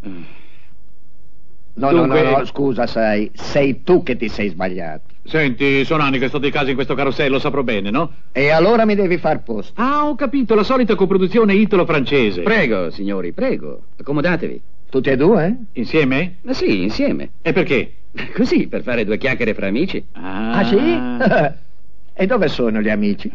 No, 0.00 1.90
Dunque- 1.92 2.22
no, 2.22 2.30
no, 2.30 2.38
no, 2.38 2.44
scusa, 2.44 2.86
sai, 2.86 3.30
sei 3.34 3.82
tu 3.84 4.02
che 4.02 4.16
ti 4.16 4.28
sei 4.28 4.48
sbagliato. 4.48 5.14
Senti, 5.28 5.84
sono 5.84 6.02
anni 6.02 6.18
che 6.18 6.28
sto 6.28 6.38
di 6.38 6.50
casa 6.50 6.70
in 6.70 6.74
questo 6.74 6.94
carosello, 6.94 7.38
saprò 7.38 7.62
bene, 7.62 7.90
no? 7.90 8.10
E 8.32 8.48
allora 8.50 8.86
mi 8.86 8.94
devi 8.94 9.18
far 9.18 9.42
posto. 9.42 9.78
Ah, 9.80 10.06
ho 10.08 10.14
capito, 10.14 10.54
la 10.54 10.62
solita 10.62 10.94
coproduzione 10.94 11.54
italo-francese. 11.54 12.42
Prego, 12.42 12.90
signori, 12.90 13.32
prego, 13.32 13.88
accomodatevi. 13.98 14.62
Tutti 14.88 15.10
e 15.10 15.16
due? 15.16 15.46
eh? 15.46 15.80
Insieme? 15.80 16.38
Ma 16.44 16.54
sì, 16.54 16.82
insieme. 16.82 17.32
E 17.42 17.52
perché? 17.52 17.92
Così, 18.34 18.68
per 18.68 18.80
fare 18.82 19.04
due 19.04 19.18
chiacchiere 19.18 19.52
fra 19.52 19.66
amici. 19.66 20.02
Ah, 20.12 20.64
sì? 20.64 20.78
e 22.22 22.26
dove 22.26 22.48
sono 22.48 22.80
gli 22.80 22.88
amici? 22.88 23.30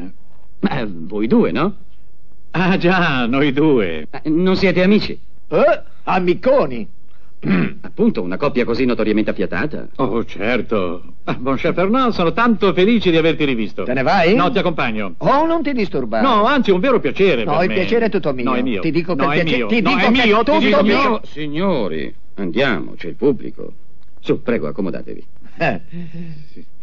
Ma 0.61 0.87
voi 0.89 1.27
due, 1.27 1.51
no? 1.51 1.75
Ah, 2.51 2.75
già, 2.77 3.27
noi 3.27 3.51
due. 3.53 4.07
Ma 4.09 4.21
Non 4.25 4.55
siete 4.55 4.81
amici? 4.81 5.19
Eh, 5.47 5.83
amiconi. 6.05 6.87
Appunto, 7.81 8.21
una 8.21 8.37
coppia 8.37 8.63
così 8.65 8.85
notoriamente 8.85 9.31
affiatata. 9.31 9.87
Oh, 9.97 10.23
certo. 10.25 11.03
Ah, 11.25 11.33
Bon 11.39 11.55
cher 11.55 11.73
Fernand, 11.73 12.11
sono 12.13 12.31
tanto 12.31 12.73
felice 12.73 13.11
di 13.11 13.17
averti 13.17 13.43
rivisto. 13.45 13.83
Te 13.83 13.93
ne 13.93 14.01
vai? 14.03 14.33
No, 14.35 14.49
ti 14.51 14.59
accompagno. 14.59 15.15
Oh, 15.17 15.45
non 15.45 15.61
ti 15.61 15.73
disturbare. 15.73 16.25
No, 16.25 16.45
anzi, 16.45 16.71
un 16.71 16.79
vero 16.79 16.99
piacere 16.99 17.43
No, 17.43 17.53
per 17.55 17.63
il 17.63 17.67
me. 17.69 17.73
piacere 17.75 18.05
è 18.05 18.09
tutto 18.09 18.33
mio. 18.33 18.43
No, 18.45 18.53
è 18.55 18.61
mio. 18.61 18.81
Ti 18.81 18.91
dico 18.91 19.15
che 19.15 19.25
no, 19.25 19.33
il 19.33 19.39
è 19.39 19.43
mio. 19.43 19.67
ti 19.67 19.81
no, 19.81 19.89
dico 19.89 20.05
è 20.05 20.09
mio, 20.09 20.37
tutto 20.39 20.57
ti 20.59 20.65
dico 20.65 20.83
mio. 20.83 20.95
mio. 20.95 21.21
Signori, 21.23 22.15
andiamo, 22.35 22.93
c'è 22.97 23.07
il 23.09 23.15
pubblico. 23.15 23.73
Su, 24.19 24.41
prego, 24.41 24.67
accomodatevi. 24.67 25.25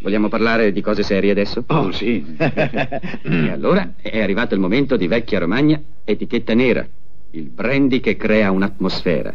Vogliamo 0.01 0.29
parlare 0.29 0.73
di 0.73 0.81
cose 0.81 1.03
serie 1.03 1.31
adesso? 1.31 1.65
Oh, 1.69 1.91
sì. 1.91 2.25
E 2.39 3.51
allora 3.51 3.93
è 4.01 4.21
arrivato 4.21 4.55
il 4.55 4.61
momento 4.61 4.97
di 4.97 5.07
Vecchia 5.07 5.39
Romagna, 5.39 5.81
etichetta 6.05 6.55
nera. 6.55 6.87
Il 7.33 7.49
brandy 7.51 8.01
che 8.01 8.17
crea 8.17 8.51
un'atmosfera. 8.51 9.35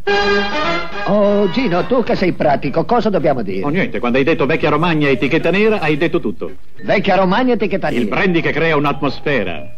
Oh, 1.08 1.50
Gino, 1.52 1.86
tu 1.86 2.04
che 2.04 2.16
sei 2.16 2.34
pratico, 2.34 2.84
cosa 2.84 3.10
dobbiamo 3.10 3.42
dire? 3.42 3.64
Oh, 3.64 3.70
niente, 3.70 4.00
quando 4.00 4.18
hai 4.18 4.26
detto 4.26 4.46
vecchia 4.46 4.70
Romagna 4.70 5.08
etichetta 5.08 5.50
nera, 5.50 5.80
hai 5.80 5.96
detto 5.96 6.20
tutto. 6.20 6.52
Vecchia 6.84 7.16
Romagna 7.16 7.54
etichetta 7.54 7.90
Il 7.90 8.04
nera. 8.04 8.16
brandy 8.16 8.42
che 8.42 8.52
crea 8.52 8.76
un'atmosfera. 8.76 9.78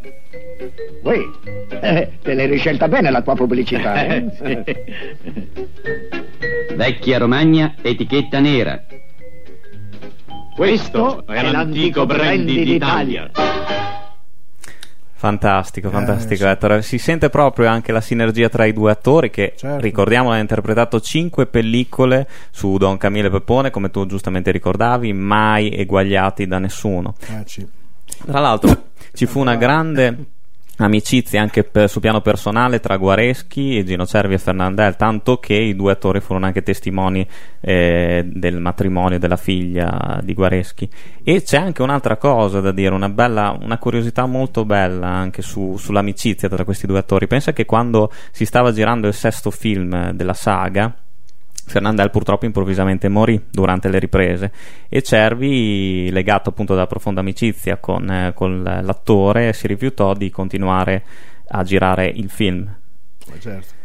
Ui, 1.03 1.25
eh, 1.81 2.09
te 2.23 2.33
l'hai 2.33 2.47
riscelta 2.47 2.87
bene 2.87 3.11
la 3.11 3.21
tua 3.21 3.35
pubblicità, 3.35 4.03
eh? 4.05 4.25
Vecchia 6.75 7.17
Romagna, 7.19 7.75
etichetta 7.81 8.39
nera. 8.39 8.83
Questo 10.55 11.23
è 11.27 11.51
l'antico 11.51 12.07
brandy 12.07 12.63
d'Italia. 12.63 13.29
Fantastico, 15.17 15.89
fantastico 15.89 16.43
sì. 16.43 16.47
Ettore. 16.47 16.81
Si 16.83 16.97
sente 16.99 17.29
proprio 17.29 17.67
anche 17.69 17.91
la 17.91 18.01
sinergia 18.01 18.49
tra 18.49 18.65
i 18.65 18.71
due 18.73 18.91
attori 18.91 19.31
che, 19.31 19.53
Certo. 19.57 19.81
ricordiamo, 19.81 20.29
hanno 20.29 20.41
interpretato 20.41 20.99
cinque 21.01 21.47
pellicole 21.47 22.27
su 22.51 22.77
Don 22.77 22.97
Camillo 22.97 23.27
e 23.27 23.31
Peppone, 23.31 23.71
come 23.71 23.89
tu 23.89 24.05
giustamente 24.05 24.51
ricordavi, 24.51 25.13
mai 25.13 25.71
eguagliati 25.71 26.45
da 26.45 26.59
nessuno. 26.59 27.15
Eh, 27.29 27.41
sì. 27.45 27.67
Tra 28.25 28.39
l'altro 28.39 28.89
ci 29.13 29.25
fu 29.25 29.39
una 29.39 29.55
grande 29.55 30.15
amicizie 30.77 31.39
anche 31.39 31.63
per, 31.63 31.89
su 31.89 31.99
piano 31.99 32.21
personale 32.21 32.79
tra 32.79 32.97
Guareschi, 32.97 33.83
Gino 33.83 34.05
Cervi 34.05 34.35
e 34.35 34.37
Fernandel, 34.37 34.95
tanto 34.95 35.37
che 35.37 35.53
i 35.53 35.75
due 35.75 35.93
attori 35.93 36.19
furono 36.19 36.45
anche 36.45 36.63
testimoni 36.63 37.27
eh, 37.59 38.23
del 38.25 38.59
matrimonio 38.59 39.19
della 39.19 39.37
figlia 39.37 40.19
di 40.23 40.33
Guareschi. 40.33 40.89
E 41.23 41.41
c'è 41.41 41.57
anche 41.57 41.81
un'altra 41.81 42.17
cosa 42.17 42.59
da 42.59 42.71
dire, 42.71 42.93
una, 42.93 43.09
bella, 43.09 43.57
una 43.59 43.77
curiosità 43.77 44.25
molto 44.25 44.65
bella 44.65 45.07
anche 45.07 45.41
su, 45.41 45.75
sull'amicizia 45.77 46.49
tra 46.49 46.63
questi 46.63 46.87
due 46.87 46.99
attori. 46.99 47.27
Pensa 47.27 47.53
che 47.53 47.65
quando 47.65 48.11
si 48.31 48.45
stava 48.45 48.71
girando 48.71 49.07
il 49.07 49.13
sesto 49.13 49.51
film 49.51 50.11
della 50.11 50.33
saga, 50.33 50.95
Fernandel 51.67 52.09
purtroppo 52.09 52.45
improvvisamente 52.45 53.09
morì 53.09 53.43
durante 53.51 53.89
le 53.89 53.99
riprese 53.99 54.51
e 54.87 55.01
Cervi, 55.01 56.09
legato 56.11 56.49
appunto 56.49 56.73
dalla 56.73 56.87
profonda 56.87 57.19
amicizia 57.19 57.77
con, 57.77 58.09
eh, 58.09 58.31
con 58.33 58.63
l'attore, 58.63 59.51
si 59.51 59.67
rifiutò 59.67 60.13
di 60.13 60.29
continuare 60.29 61.03
a 61.49 61.63
girare 61.63 62.07
il 62.07 62.29
film. 62.29 62.73
Certo. 63.39 63.76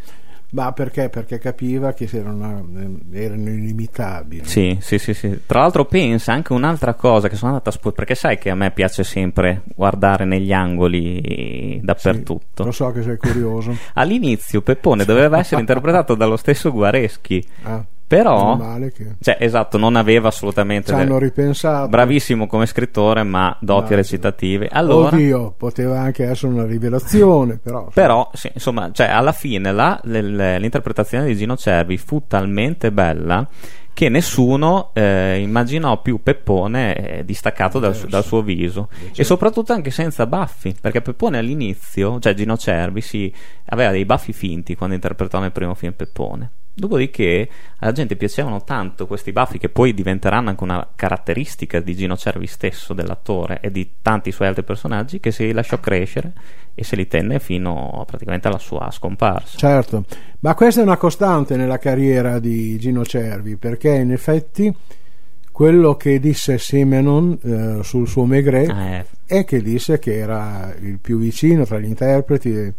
Ma 0.52 0.73
perché? 0.73 1.09
Perché 1.09 1.38
capiva 1.38 1.94
che 1.94 2.09
erano, 2.12 2.66
eh, 3.12 3.25
erano 3.25 3.49
inimitabili. 3.49 4.44
Sì, 4.44 4.76
sì, 4.80 4.99
sì, 4.99 5.14
sì, 5.14 5.40
Tra 5.47 5.61
l'altro 5.61 5.87
pensa 5.87 6.32
anche 6.32 6.52
un'altra 6.52 6.92
cosa 6.92 7.28
che 7.28 7.37
sono 7.37 7.52
andata 7.52 7.71
a 7.71 7.73
spo- 7.73 7.92
perché 7.92 8.14
sai 8.14 8.37
che 8.37 8.50
a 8.50 8.54
me 8.54 8.71
piace 8.71 9.02
sempre 9.02 9.62
guardare 9.75 10.26
negli 10.26 10.52
angoli 10.52 11.80
dappertutto. 11.82 12.62
Sì, 12.62 12.64
lo 12.64 12.71
so 12.71 12.92
che 12.92 13.02
sei 13.02 13.16
curioso. 13.16 13.75
All'inizio 13.94 14.61
Peppone 14.61 15.06
doveva 15.06 15.38
essere 15.38 15.61
interpretato 15.61 16.14
dallo 16.14 16.37
stesso 16.37 16.71
Guareschi. 16.71 17.42
Ah 17.62 17.85
però 18.16 18.59
che... 18.95 19.14
cioè, 19.21 19.38
esatto 19.40 19.78
non 19.78 19.97
aveva 19.97 20.28
assolutamente 20.28 20.88
ci 20.88 20.95
hanno 20.95 21.16
ripensato. 21.16 21.88
bravissimo 21.88 22.47
come 22.47 22.66
scrittore 22.66 23.23
ma 23.23 23.57
doti 23.59 23.95
recitative. 23.95 24.69
Allora 24.71 25.16
oddio 25.16 25.54
poteva 25.57 26.00
anche 26.00 26.25
essere 26.25 26.52
una 26.52 26.66
rivelazione 26.66 27.59
però 27.62 27.88
però 27.95 28.31
sì, 28.35 28.50
insomma 28.52 28.90
cioè, 28.92 29.07
alla 29.07 29.33
fine 29.33 29.73
la, 29.73 29.99
l'interpretazione 30.02 31.25
di 31.25 31.37
Gino 31.37 31.57
Cervi 31.57 31.97
fu 31.97 32.25
talmente 32.26 32.92
bella 32.92 33.49
che 33.95 34.11
nessuno 34.11 34.90
eh, 34.92 35.38
immaginò 35.38 36.00
più 36.02 36.23
Peppone 36.23 37.19
eh, 37.19 37.25
distaccato 37.25 37.78
dal, 37.78 37.95
dal, 38.09 38.25
suo 38.25 38.42
viso. 38.42 38.88
Certo. 38.90 39.21
e 39.21 39.25
soprattutto 39.25 39.73
anche 39.73 39.90
senza 39.90 40.26
baffi 40.26 40.75
perché 40.78 41.00
Peppone 41.00 41.38
all'inizio 41.38 42.19
cioè 42.19 42.35
Gino 42.35 42.59
Cervi 42.59 43.00
si, 43.00 43.33
aveva 43.66 43.90
dei 43.90 44.04
baffi 44.04 44.35
finti 44.35 44.76
quando 44.76 44.95
interpretò 44.95 45.40
nel 45.40 45.52
primo 45.52 45.75
film 45.75 45.95
Peppone 45.95 46.50
Dopodiché 46.75 47.49
alla 47.79 47.93
gente 47.93 48.17
piacevano 48.17 48.64
tanto 48.64 49.07
questi 49.07 49.31
baffi 49.31 49.59
che 49.59 49.69
poi 49.69 49.93
diventeranno 49.93 50.49
anche 50.49 50.64
una 50.64 50.88
caratteristica 50.97 51.81
di 51.81 51.95
Gino 51.95 52.17
Cervi 52.17 52.47
stesso, 52.47 52.95
dell'attore 52.95 53.61
e 53.61 53.71
di 53.71 53.95
tanti 54.00 54.33
suoi 54.33 54.49
altri 54.49 54.62
personaggi 54.64 55.21
che 55.21 55.33
si 55.33 55.52
lasciò 55.52 55.79
crescere 55.79 56.33
e 56.75 56.83
se 56.83 56.97
li 56.97 57.07
tenne 57.07 57.41
fino 57.41 58.05
praticamente 58.07 58.49
alla 58.49 58.59
sua 58.59 58.91
scomparsa. 58.91 59.59
Certo, 59.59 60.05
ma 60.41 60.55
questa 60.55 60.81
è 60.81 60.85
una 60.85 60.97
costante 60.97 61.57
nella 61.57 61.79
carriera 61.79 62.38
di 62.38 62.79
Gino 62.79 63.05
Cervi 63.05 63.57
perché 63.57 63.91
in 63.91 64.11
effetti 64.12 64.75
quello 65.52 65.97
che 65.97 66.19
disse 66.19 66.57
Simenon 66.57 67.38
eh, 67.43 67.85
sul 67.85 68.09
suo 68.09 68.25
Maigret 68.25 68.71
eh. 68.71 69.07
è 69.26 69.45
che 69.45 69.61
disse 69.61 69.99
che 69.99 70.17
era 70.17 70.75
il 70.81 70.99
più 70.99 71.19
vicino 71.19 71.67
tra 71.67 71.79
gli 71.79 71.85
interpreti 71.85 72.73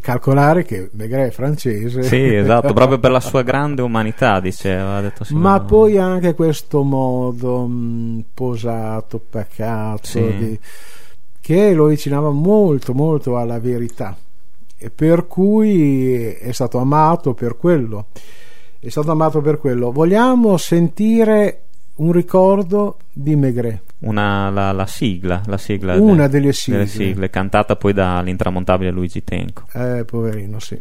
calcolare 0.00 0.64
che 0.64 0.90
Maigret 0.92 1.28
è 1.28 1.30
francese. 1.30 2.02
Sì, 2.02 2.34
esatto, 2.34 2.72
proprio 2.74 2.98
per 2.98 3.10
la 3.10 3.20
sua 3.20 3.42
grande 3.42 3.82
umanità, 3.82 4.40
diceva. 4.40 5.00
Detto, 5.00 5.24
sì, 5.24 5.34
Ma 5.34 5.56
no. 5.56 5.64
poi 5.64 5.98
anche 5.98 6.34
questo 6.34 6.82
modo 6.82 7.66
mh, 7.66 7.72
mm, 7.72 8.20
posato, 8.34 9.20
pacato, 9.30 10.06
sì. 10.06 10.36
di, 10.36 10.60
che 11.40 11.72
lo 11.74 11.86
avvicinava 11.86 12.30
molto, 12.30 12.94
molto 12.94 13.36
alla 13.36 13.58
verità. 13.58 14.16
E 14.76 14.90
per 14.90 15.26
cui 15.26 16.32
è 16.32 16.52
stato 16.52 16.78
amato 16.78 17.34
per 17.34 17.56
quello. 17.56 18.06
È 18.78 18.88
stato 18.88 19.10
amato 19.10 19.40
per 19.40 19.58
quello. 19.58 19.92
Vogliamo 19.92 20.56
sentire 20.56 21.63
un 21.96 22.12
ricordo 22.12 22.98
di 23.12 23.36
Maigret. 23.36 23.82
Una, 24.00 24.50
la, 24.50 24.72
la, 24.72 24.86
sigla, 24.86 25.42
la 25.46 25.58
sigla 25.58 25.94
una 25.94 26.26
de, 26.26 26.38
delle, 26.38 26.52
sigle. 26.52 26.78
delle 26.78 26.90
sigle, 26.90 27.30
cantata 27.30 27.76
poi 27.76 27.92
dall'intramontabile 27.92 28.90
Luigi 28.90 29.22
Tenco. 29.22 29.64
Eh, 29.72 30.04
poverino, 30.04 30.58
sì. 30.58 30.80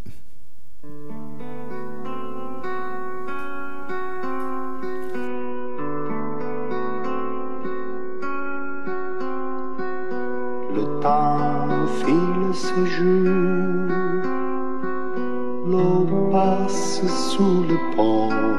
Le 10.74 11.00
temps 11.00 11.90
file 12.02 12.54
ce 12.54 12.86
jour, 12.88 13.90
l'eau 15.68 16.30
passe 16.32 17.08
sous 17.08 17.64
le 17.68 17.78
pont. 17.96 18.53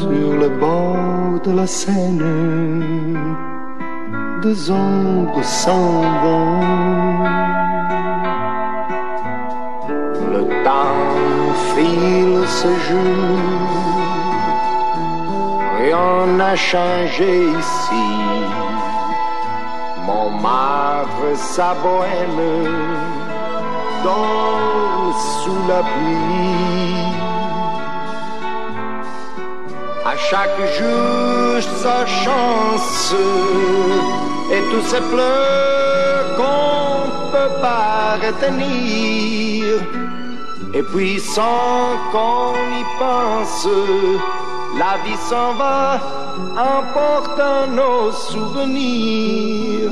Sur 0.00 0.32
le 0.42 0.48
bord 0.48 1.40
de 1.44 1.52
la 1.52 1.66
Seine, 1.66 2.24
deux 4.42 4.70
ombres 4.70 5.44
s'en 5.44 6.00
vont. 6.22 6.60
Le 10.34 10.42
temps 10.66 11.02
file 11.70 12.42
ce 12.60 12.70
jour, 12.88 13.38
rien 15.82 16.26
n'a 16.38 16.56
changé 16.56 17.32
ici. 17.60 18.06
Montmartre, 20.06 21.30
sa 21.36 21.74
bohème, 21.82 22.46
dans 24.04 25.12
sous 25.42 25.62
la 25.68 25.80
pluie 25.90 27.39
à 30.04 30.16
chaque 30.16 30.60
jour 30.78 31.60
sa 31.82 32.06
chance 32.06 33.14
et 34.52 34.60
tous 34.70 34.86
ces 34.88 35.00
pleurs 35.12 36.36
qu'on 36.36 37.30
peut 37.32 37.54
pas 37.60 38.16
retenir. 38.26 39.76
Et 40.72 40.82
puis 40.82 41.18
sans 41.20 41.96
qu'on 42.12 42.54
y 42.80 42.84
pense, 42.98 43.66
la 44.78 44.96
vie 45.04 45.20
s'en 45.28 45.54
va 45.54 46.00
emportant 46.56 47.66
nos 47.72 48.12
souvenirs. 48.12 49.90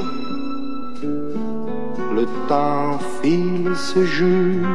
Le 2.14 2.24
temps 2.48 2.98
file 3.20 3.72
ce 3.76 4.04
jour 4.04 4.66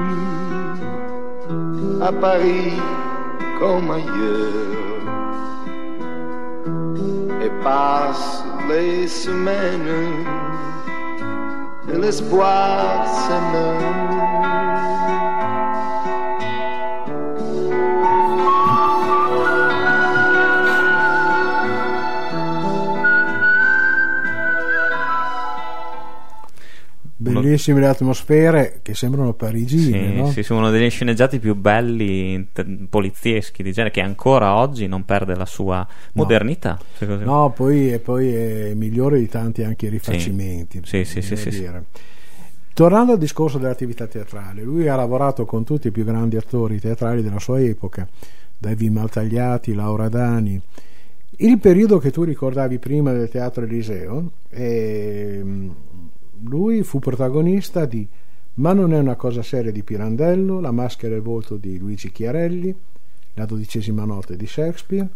à 2.02 2.12
Paris 2.12 2.74
comme 3.60 3.92
ailleurs 3.92 5.13
et 7.64 7.70
passent 7.70 8.44
les 8.70 9.08
semaines 9.08 10.26
et 11.88 11.98
l'espoir 11.98 13.06
s'émeut. 13.08 14.13
Bellissime 27.54 27.80
le 27.80 27.88
atmosfere 27.88 28.80
che 28.82 28.96
sembrano 28.96 29.34
parigine. 29.34 30.10
Sì, 30.10 30.16
no? 30.16 30.32
sì, 30.32 30.44
sono 30.44 30.60
uno 30.60 30.72
degli 30.72 30.90
sceneggiati 30.90 31.40
più 31.40 31.56
belli, 31.56 32.48
polizieschi 32.90 33.64
di 33.64 33.72
genere, 33.72 33.94
che 33.94 34.02
ancora 34.02 34.56
oggi 34.56 34.88
non 34.88 35.06
perde 35.06 35.36
la 35.36 35.46
sua 35.46 35.88
modernità. 36.14 36.80
No, 37.00 37.52
poi, 37.52 38.00
poi, 38.00 38.34
è 38.34 38.74
migliore 38.74 39.20
di 39.20 39.28
tanti 39.28 39.64
anche 39.64 39.90
rifacimenti. 39.90 40.82
Sì, 40.84 41.06
sì, 41.06 41.22
sì, 41.22 41.36
sì, 41.36 41.70
Tornando 42.74 43.12
al 43.12 43.20
discorso 43.20 43.60
dell'attività 43.60 44.08
teatrale, 44.08 44.64
lui 44.64 44.88
ha 44.88 44.96
lavorato 44.96 45.46
con 45.46 45.64
tutti 45.64 45.90
i 45.90 45.92
più 45.92 46.04
grandi 46.04 46.38
attori 46.38 46.80
teatrali 46.80 47.22
della 47.22 47.40
sua 47.40 47.62
epoca, 47.62 48.08
David 48.58 48.92
Maltagliati, 48.92 49.76
Laura 49.76 50.10
Dani. 50.10 50.60
Il 51.38 51.60
periodo 51.60 52.00
che 52.00 52.10
tu 52.10 52.24
ricordavi 52.24 52.80
prima 52.80 53.12
del 53.12 53.30
Teatro 53.30 53.64
Eliseo 53.64 54.32
è 54.50 55.40
lui 56.46 56.84
fu 56.84 57.00
protagonista 57.00 57.86
di 57.86 58.08
Ma 58.56 58.74
non 58.74 58.94
è 58.94 59.00
una 59.00 59.16
cosa 59.16 59.42
seria 59.42 59.72
di 59.72 59.84
Pirandello, 59.84 60.60
La 60.60 60.72
maschera 60.72 61.14
e 61.14 61.18
il 61.18 61.24
volto 61.24 61.56
di 61.56 61.78
Luigi 61.78 62.12
Chiarelli, 62.12 62.76
La 63.34 63.46
dodicesima 63.46 64.06
notte 64.06 64.36
di 64.36 64.46
Shakespeare, 64.46 65.08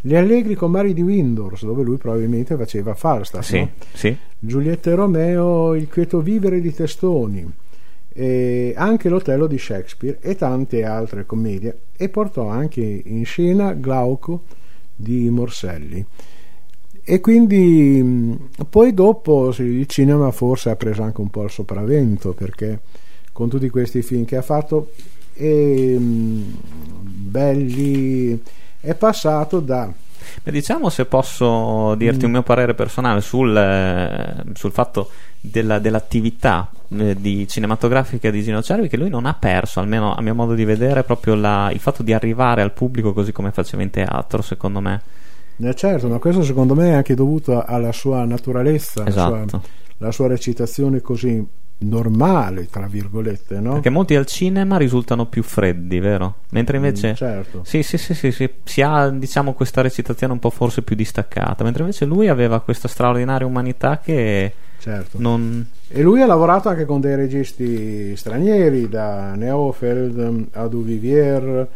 Gli 0.00 0.14
allegri 0.14 0.54
comari 0.54 0.94
di 0.94 1.02
Windors, 1.02 1.64
dove 1.64 1.82
lui 1.82 1.96
probabilmente 1.96 2.56
faceva 2.56 2.94
Falstaff, 2.94 3.44
sì, 3.44 3.58
no? 3.58 3.70
sì. 3.92 4.16
Giulietta 4.38 4.90
e 4.90 4.94
Romeo, 4.94 5.74
Il 5.74 5.88
quieto 5.88 6.20
vivere 6.20 6.60
di 6.60 6.72
Testoni, 6.72 7.52
e 8.12 8.72
anche 8.76 9.10
l'Otello 9.10 9.46
di 9.46 9.58
Shakespeare 9.58 10.18
e 10.22 10.36
tante 10.36 10.84
altre 10.84 11.26
commedie 11.26 11.80
e 11.96 12.08
portò 12.08 12.48
anche 12.48 12.80
in 12.80 13.26
scena 13.26 13.74
Glauco 13.74 14.44
di 14.94 15.28
Morselli 15.28 16.06
E 17.08 17.20
quindi 17.20 18.36
poi 18.68 18.92
dopo 18.92 19.52
sì, 19.52 19.62
il 19.62 19.86
cinema 19.86 20.32
forse 20.32 20.70
ha 20.70 20.76
preso 20.76 21.02
anche 21.04 21.20
un 21.20 21.30
po' 21.30 21.44
il 21.44 21.50
sopravvento 21.50 22.32
perché 22.32 22.80
con 23.32 23.48
tutti 23.48 23.68
questi 23.70 24.02
film 24.02 24.24
che 24.24 24.34
ha 24.36 24.42
fatto 24.42 24.90
e, 25.34 25.96
belli 27.00 28.40
è 28.80 28.94
passato 28.94 29.60
da 29.60 29.92
Beh, 30.42 30.50
diciamo 30.50 30.88
se 30.88 31.04
posso 31.04 31.94
dirti 31.94 32.22
Mm. 32.22 32.24
un 32.26 32.30
mio 32.32 32.42
parere 32.42 32.74
personale 32.74 33.20
sul, 33.20 33.56
eh, 33.56 34.42
sul 34.54 34.72
fatto 34.72 35.10
della- 35.40 35.78
dell'attività 35.78 36.68
eh, 36.98 37.14
di 37.20 37.46
cinematografica 37.46 38.30
di 38.30 38.42
Gino 38.42 38.62
Cervi 38.62 38.88
che 38.88 38.96
lui 38.96 39.08
non 39.10 39.26
ha 39.26 39.34
perso, 39.34 39.78
almeno 39.78 40.12
a 40.14 40.20
mio 40.22 40.34
modo 40.34 40.54
di 40.54 40.64
vedere, 40.64 41.04
proprio 41.04 41.34
la- 41.36 41.70
il 41.72 41.78
fatto 41.78 42.02
di 42.02 42.12
arrivare 42.12 42.62
al 42.62 42.72
pubblico 42.72 43.12
così 43.12 43.30
come 43.30 43.52
faceva 43.52 43.82
in 43.84 43.90
teatro, 43.90 44.42
secondo 44.42 44.80
me. 44.80 45.00
Eh, 45.58 45.74
certo, 45.74 46.08
ma 46.08 46.18
questo 46.18 46.42
secondo 46.42 46.74
me 46.74 46.90
è 46.90 46.94
anche 46.94 47.14
dovuto 47.14 47.62
alla 47.62 47.92
sua 47.92 48.24
naturalezza, 48.24 49.02
alla 49.02 49.10
sua- 49.10 49.44
Esatto. 49.44 49.62
la 49.98 50.12
sua 50.12 50.26
recitazione 50.28 51.00
così 51.00 51.44
normale, 51.78 52.68
tra 52.70 52.86
virgolette, 52.86 53.60
no? 53.60 53.74
Perché 53.74 53.90
molti 53.90 54.14
al 54.14 54.26
cinema 54.26 54.76
risultano 54.78 55.26
più 55.26 55.42
freddi, 55.42 55.98
vero? 55.98 56.36
Mentre 56.50 56.76
invece... 56.76 57.10
Mm, 57.10 57.14
certo. 57.14 57.60
Sì, 57.64 57.82
sì, 57.82 57.98
sì, 57.98 58.14
sì, 58.14 58.32
sì, 58.32 58.48
si 58.64 58.80
ha 58.82 59.10
diciamo 59.10 59.52
questa 59.52 59.82
recitazione 59.82 60.32
un 60.32 60.38
po' 60.38 60.50
forse 60.50 60.82
più 60.82 60.96
distaccata, 60.96 61.64
mentre 61.64 61.82
invece 61.82 62.04
lui 62.06 62.28
aveva 62.28 62.60
questa 62.60 62.88
straordinaria 62.88 63.46
umanità 63.46 63.98
che 63.98 64.52
certo. 64.78 65.18
non... 65.20 65.66
E 65.88 66.02
lui 66.02 66.22
ha 66.22 66.26
lavorato 66.26 66.68
anche 66.68 66.84
con 66.84 67.00
dei 67.00 67.14
registi 67.14 68.16
stranieri, 68.16 68.88
da 68.88 69.34
Neofeld 69.34 70.48
a 70.52 70.66
Duvivier, 70.66 71.68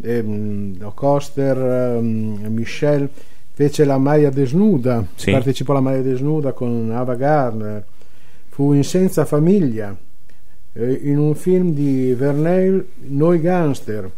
ehm, 0.00 0.92
Coster, 0.94 1.56
ehm, 1.96 2.46
Michel, 2.48 3.08
fece 3.52 3.84
la 3.84 3.98
Maya 3.98 4.30
Desnuda, 4.30 5.04
Sì. 5.14 5.30
partecipò 5.30 5.72
alla 5.72 5.80
Maya 5.82 6.00
Desnuda 6.02 6.52
con 6.52 6.90
Ava 6.92 7.14
Gardner, 7.14 7.84
fu 8.48 8.72
in 8.72 8.84
Senza 8.84 9.24
Famiglia, 9.24 9.94
eh, 10.74 11.00
in 11.04 11.18
un 11.18 11.34
film 11.34 11.72
di 11.72 12.14
Verneuil, 12.14 12.84
Noi 13.08 13.40
Gangster, 13.40 14.10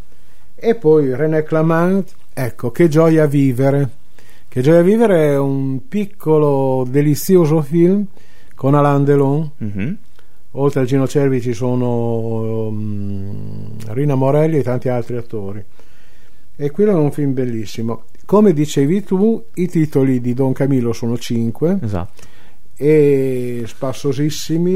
e 0.55 0.75
poi 0.75 1.13
René 1.15 1.43
Clamant, 1.43 2.13
ecco, 2.33 2.71
Che 2.71 2.87
gioia 2.87 3.25
vivere. 3.25 3.89
Che 4.47 4.61
gioia 4.61 4.81
vivere 4.81 5.33
è 5.33 5.37
un 5.37 5.85
piccolo, 5.89 6.85
delizioso 6.89 7.61
film 7.61 8.05
con 8.55 8.73
Alain 8.73 9.03
Delon. 9.03 9.51
Mhm. 9.57 9.97
Oltre 10.57 10.81
a 10.81 10.85
Gino 10.85 11.07
Cervi 11.07 11.41
ci 11.41 11.53
sono 11.53 12.67
um, 12.67 13.75
Rina 13.87 14.15
Morelli 14.15 14.57
e 14.57 14.63
tanti 14.63 14.89
altri 14.89 15.17
attori. 15.17 15.63
E 16.55 16.71
quello 16.71 16.91
è 16.91 16.95
un 16.95 17.11
film 17.11 17.33
bellissimo. 17.33 18.03
Come 18.25 18.53
dicevi 18.53 19.03
tu, 19.03 19.43
i 19.55 19.67
titoli 19.67 20.21
di 20.21 20.33
Don 20.33 20.53
Camillo 20.53 20.93
sono 20.93 21.17
cinque 21.17 21.77
Esatto. 21.81 22.33
E 22.77 23.63
spassosissimi. 23.65 24.71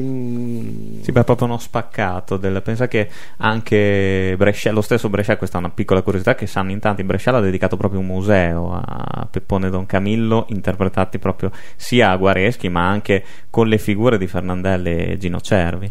mm, 0.00 1.00
Sì, 1.02 1.10
è 1.10 1.24
proprio 1.24 1.46
uno 1.46 1.58
spaccato. 1.58 2.36
Del... 2.36 2.62
Pensa 2.62 2.86
che 2.86 3.08
anche 3.38 4.34
Brescia, 4.36 4.70
lo 4.70 4.82
stesso 4.82 5.08
Brescia, 5.08 5.36
questa 5.36 5.56
è 5.58 5.60
una 5.60 5.70
piccola 5.70 6.02
curiosità 6.02 6.34
che 6.34 6.46
sanno 6.46 6.70
in 6.70 6.78
tanti, 6.78 7.02
Brescia 7.02 7.34
ha 7.34 7.40
dedicato 7.40 7.76
proprio 7.76 8.00
un 8.00 8.06
museo 8.06 8.72
a 8.72 9.26
Peppone 9.30 9.66
e 9.66 9.70
Don 9.70 9.86
Camillo, 9.86 10.46
interpretati 10.48 11.18
proprio 11.18 11.50
sia 11.76 12.10
a 12.10 12.16
Guareschi 12.16 12.68
ma 12.68 12.88
anche 12.88 13.24
con 13.50 13.66
le 13.66 13.78
figure 13.78 14.18
di 14.18 14.26
Fernandelli 14.26 14.96
e 14.96 15.18
Gino 15.18 15.40
Cervi. 15.40 15.90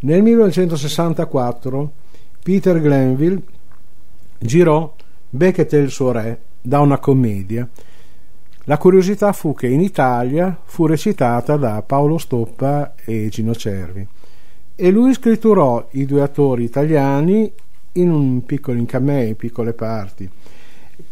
Nel 0.00 0.22
1964 0.22 1.92
Peter 2.42 2.80
Glenville 2.80 3.40
girò 4.38 4.94
Beckett 5.28 5.72
e 5.72 5.78
il 5.78 5.90
suo 5.90 6.12
re 6.12 6.40
da 6.60 6.80
una 6.80 6.98
commedia. 6.98 7.68
La 8.68 8.78
curiosità 8.78 9.32
fu 9.32 9.54
che 9.54 9.68
in 9.68 9.80
Italia 9.80 10.56
fu 10.64 10.86
recitata 10.86 11.56
da 11.56 11.82
Paolo 11.86 12.18
Stoppa 12.18 12.94
e 13.04 13.28
Gino 13.30 13.54
Cervi 13.54 14.06
e 14.74 14.90
lui 14.90 15.14
scritturò 15.14 15.86
i 15.92 16.04
due 16.04 16.22
attori 16.22 16.64
italiani 16.64 17.50
in 17.92 18.10
un 18.10 18.44
piccolo 18.44 18.76
in 18.76 18.86
camei, 18.86 19.34
piccole 19.36 19.72
parti. 19.72 20.28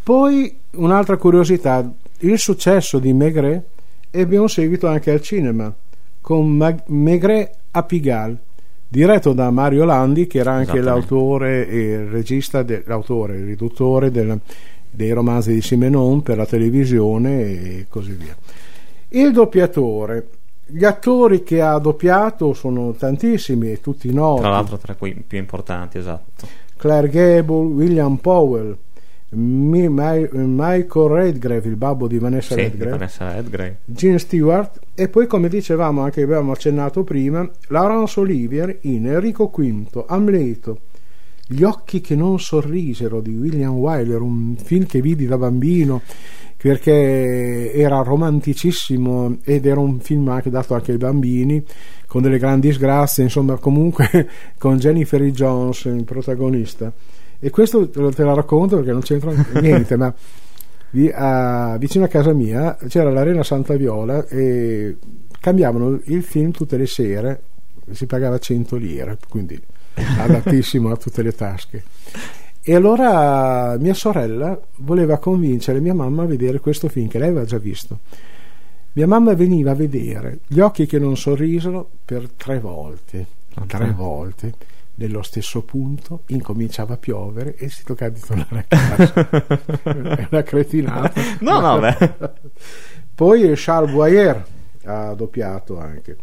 Poi 0.03 0.53
un'altra 0.71 1.15
curiosità, 1.15 1.89
il 2.19 2.37
successo 2.37 2.99
di 2.99 3.13
Maigret 3.13 3.63
ebbe 4.11 4.37
un 4.37 4.49
seguito 4.49 4.87
anche 4.87 5.11
al 5.11 5.21
cinema 5.21 5.73
con 6.19 6.49
Mag- 6.51 6.83
Maigret 6.87 7.55
a 7.71 7.83
Pigalle 7.83 8.37
diretto 8.87 9.33
da 9.33 9.49
Mario 9.49 9.83
Landi 9.85 10.27
che 10.27 10.39
era 10.39 10.51
anche 10.51 10.79
l'autore 10.81 11.67
e 11.67 11.79
il 11.79 12.05
regista 12.07 12.63
de- 12.63 12.83
l'autore, 12.85 13.37
il 13.37 13.45
riduttore 13.45 14.11
del- 14.11 14.39
dei 14.95 15.11
romanzi 15.11 15.53
di 15.53 15.61
Simenon 15.61 16.21
per 16.21 16.37
la 16.37 16.45
televisione 16.45 17.41
e 17.41 17.85
così 17.89 18.11
via. 18.11 18.35
Il 19.09 19.31
doppiatore. 19.31 20.27
Gli 20.67 20.83
attori 20.83 21.43
che 21.43 21.61
ha 21.61 21.77
doppiato 21.77 22.53
sono 22.53 22.93
tantissimi 22.93 23.71
e 23.71 23.81
tutti 23.81 24.11
noti. 24.11 24.41
Tra 24.41 24.49
l'altro 24.49 24.77
tra 24.77 24.95
quei 24.95 25.13
più 25.13 25.37
importanti, 25.37 25.97
esatto. 25.99 26.47
Claire 26.75 27.09
Gable, 27.09 27.65
William 27.67 28.15
Powell 28.17 28.75
Mi- 29.29 29.89
Mi- 29.89 30.29
Michael 30.31 31.09
Redgrave 31.09 31.67
il 31.67 31.75
babbo 31.75 32.07
di 32.07 32.17
Vanessa 32.19 32.55
Sì, 32.55 32.61
di 32.61 32.61
Redgrave. 32.69 32.91
Vanessa 32.91 33.33
Redgrave. 33.33 33.77
Gene 33.83 34.19
Stewart. 34.19 34.79
E 34.95 35.09
poi 35.09 35.27
come 35.27 35.49
dicevamo 35.49 36.01
anche 36.01 36.21
abbiamo 36.21 36.51
accennato 36.51 37.03
prima 37.03 37.47
Laurence 37.67 38.19
Olivier 38.19 38.77
in 38.81 39.07
Enrico 39.07 39.51
V 39.53 40.03
Amleto 40.07 40.79
Gli 41.47 41.63
occhi 41.63 42.01
che 42.01 42.15
non 42.15 42.39
sorrisero 42.39 43.21
di 43.21 43.35
William 43.37 43.73
Wyler 43.73 44.19
un 44.21 44.55
film 44.57 44.85
che 44.85 44.99
vidi 44.99 45.27
da 45.27 45.37
bambino 45.37 46.01
perché 46.57 47.71
era 47.73 48.01
romanticissimo 48.01 49.37
ed 49.43 49.67
era 49.67 49.79
un 49.79 49.99
film 49.99 50.27
anche 50.29 50.49
dato 50.49 50.73
anche 50.73 50.93
ai 50.93 50.97
bambini 50.97 51.63
con 52.07 52.23
delle 52.23 52.39
grandi 52.39 52.69
disgrazie 52.69 53.23
insomma 53.23 53.57
comunque 53.57 54.27
con 54.57 54.77
Jennifer. 54.77 55.21
Jones 55.21 55.85
il 55.85 56.03
protagonista 56.03 56.91
e 57.39 57.49
questo 57.51 57.89
te 57.89 57.99
lo 57.99 58.33
racconto 58.33 58.77
perché 58.77 58.91
non 58.91 59.01
c'entra 59.01 59.31
niente 59.61 59.95
ma 59.97 60.11
a- 61.13 61.77
vicino 61.77 62.05
a 62.05 62.07
casa 62.07 62.33
mia 62.33 62.75
c'era 62.87 63.11
l'arena 63.11 63.43
Santa 63.43 63.75
Viola 63.75 64.25
e 64.27 64.97
cambiavano 65.39 65.99
il 66.05 66.23
film 66.23 66.49
tutte 66.49 66.77
le 66.77 66.87
sere 66.87 67.41
si 67.91 68.07
pagava 68.07 68.39
100 68.39 68.75
lire 68.77 69.17
quindi 69.29 69.61
adattissimo 69.95 70.91
a 70.91 70.97
tutte 70.97 71.21
le 71.21 71.33
tasche. 71.33 71.83
E 72.61 72.75
allora 72.75 73.77
mia 73.79 73.93
sorella 73.93 74.59
voleva 74.77 75.17
convincere 75.17 75.79
mia 75.79 75.93
mamma 75.93 76.23
a 76.23 76.27
vedere 76.27 76.59
questo 76.59 76.89
film 76.89 77.07
che 77.07 77.19
lei 77.19 77.29
aveva 77.29 77.45
già 77.45 77.57
visto. 77.57 77.99
Mia 78.93 79.07
mamma 79.07 79.33
veniva 79.33 79.71
a 79.71 79.75
vedere 79.75 80.39
gli 80.47 80.59
occhi 80.59 80.85
che 80.85 80.99
non 80.99 81.17
sorrisero 81.17 81.89
per 82.03 82.29
tre 82.35 82.59
volte 82.59 83.43
tre 83.65 83.91
volte 83.91 84.53
nello 84.95 85.21
stesso 85.21 85.61
punto 85.61 86.21
incominciava 86.27 86.93
a 86.93 86.97
piovere 86.97 87.55
e 87.55 87.69
si 87.69 87.83
toccava 87.83 88.11
di 88.11 88.19
tornare 88.19 88.65
a 88.67 88.77
casa. 88.77 89.29
È 89.83 90.27
una 90.29 90.43
cretinata. 90.43 91.21
No, 91.39 91.59
no, 91.59 91.79
beh. 91.79 92.13
poi 93.13 93.51
Charles 93.55 93.91
Boyer 93.91 94.45
ha 94.85 95.13
doppiato 95.13 95.79
anche 95.79 96.17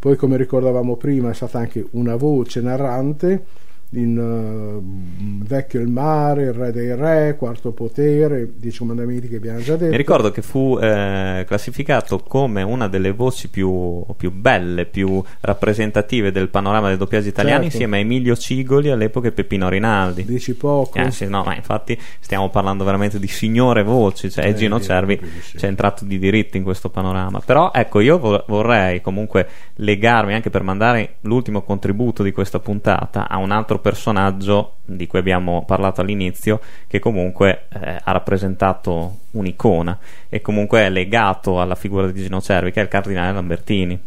poi 0.00 0.16
come 0.16 0.38
ricordavamo 0.38 0.96
prima 0.96 1.28
è 1.30 1.34
stata 1.34 1.58
anche 1.58 1.86
una 1.90 2.16
voce 2.16 2.62
narrante 2.62 3.44
in 3.92 4.16
eh, 4.16 5.46
Vecchio 5.46 5.80
il 5.80 5.88
mare, 5.88 6.44
Il 6.44 6.52
re 6.52 6.70
dei 6.70 6.94
re, 6.94 7.34
Quarto 7.36 7.72
potere, 7.72 8.52
Dieci 8.56 8.78
comandamenti 8.78 9.26
che 9.28 9.36
abbiamo 9.36 9.58
già 9.60 9.74
detto 9.74 9.90
Mi 9.90 9.96
ricordo 9.96 10.30
che 10.30 10.42
fu 10.42 10.78
eh, 10.80 11.44
classificato 11.46 12.18
come 12.20 12.62
una 12.62 12.86
delle 12.86 13.10
voci 13.10 13.48
più, 13.48 14.04
più 14.16 14.30
belle, 14.30 14.86
più 14.86 15.20
rappresentative 15.40 16.30
del 16.30 16.48
panorama 16.50 16.88
del 16.88 16.98
doppiaggio 16.98 17.28
italiano 17.28 17.62
Certo. 17.62 17.74
insieme 17.74 17.96
a 17.96 18.00
Emilio 18.00 18.36
Cigoli 18.36 18.90
all'epoca 18.90 19.26
e 19.28 19.32
Peppino 19.32 19.68
Rinaldi. 19.68 20.24
Dici 20.24 20.54
poco 20.54 20.96
Eh, 20.98 21.10
sì, 21.10 21.26
no, 21.26 21.42
ma 21.42 21.56
infatti 21.56 21.98
stiamo 22.20 22.48
parlando 22.48 22.84
veramente 22.84 23.18
di 23.18 23.26
signore 23.26 23.82
voci, 23.82 24.30
cioè 24.30 24.46
Eh, 24.46 24.54
Gino 24.54 24.80
Cervi 24.80 25.20
sì. 25.40 25.56
c'è 25.56 25.66
entrato 25.66 26.04
di 26.04 26.18
diritto 26.18 26.56
in 26.56 26.62
questo 26.62 26.90
panorama. 26.90 27.40
Però 27.44 27.72
ecco, 27.74 27.98
io 27.98 28.18
vo- 28.20 28.44
vorrei 28.46 29.00
comunque 29.00 29.48
legarmi 29.76 30.32
anche 30.32 30.50
per 30.50 30.62
mandare 30.62 31.16
l'ultimo 31.22 31.62
contributo 31.62 32.22
di 32.22 32.30
questa 32.30 32.60
puntata 32.60 33.28
a 33.28 33.38
un 33.38 33.50
altro 33.50 33.78
personaggio 33.80 34.76
di 34.84 35.06
cui 35.06 35.18
abbiamo 35.18 35.64
parlato 35.64 36.00
all'inizio, 36.00 36.60
che 36.86 36.98
comunque 36.98 37.66
eh, 37.72 38.00
ha 38.02 38.12
rappresentato 38.12 39.16
un'icona 39.32 39.98
e 40.28 40.40
comunque 40.40 40.80
è 40.80 40.90
legato 40.90 41.60
alla 41.60 41.74
figura 41.74 42.10
di 42.10 42.22
Gino 42.22 42.40
Cervi, 42.40 42.70
che 42.72 42.80
è 42.80 42.82
il 42.82 42.88
cardinale 42.88 43.32
Lambertini. 43.32 43.98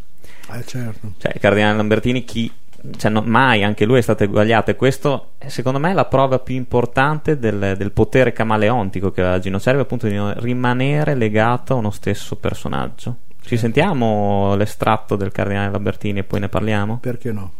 eh, 0.54 0.66
certo 0.66 1.14
Cioè, 1.18 1.32
il 1.36 1.40
cardinale 1.40 1.78
Lambertini, 1.78 2.24
chi. 2.24 2.52
Cioè, 2.98 3.10
no- 3.10 3.24
mai 3.26 3.64
anche 3.64 3.86
lui 3.86 4.00
è 4.00 4.02
stato 4.02 4.24
eguagliato, 4.24 4.72
e 4.72 4.76
questo 4.76 5.32
è 5.38 5.48
secondo 5.48 5.80
me 5.80 5.94
la 5.94 6.06
prova 6.06 6.40
più 6.40 6.56
importante 6.56 7.40
del, 7.40 7.76
del 7.78 7.92
potere 7.92 8.34
camaleontico 8.34 9.12
che 9.12 9.22
ha 9.22 9.40
Gino 9.40 9.60
Cervi, 9.60 9.82
appunto 9.82 10.08
di 10.08 10.20
rimanere 10.36 11.16
legato 11.16 11.74
a 11.74 11.78
uno 11.78 11.92
stesso 11.92 12.36
personaggio. 12.36 13.16
Ci 13.42 13.58
sentiamo 13.58 14.56
l'estratto 14.56 15.16
del 15.16 15.32
cardinale 15.32 15.72
Lambertini 15.72 16.20
e 16.20 16.24
poi 16.24 16.40
ne 16.42 16.50
parliamo? 16.50 16.98
perché 17.00 17.32
no 17.32 17.52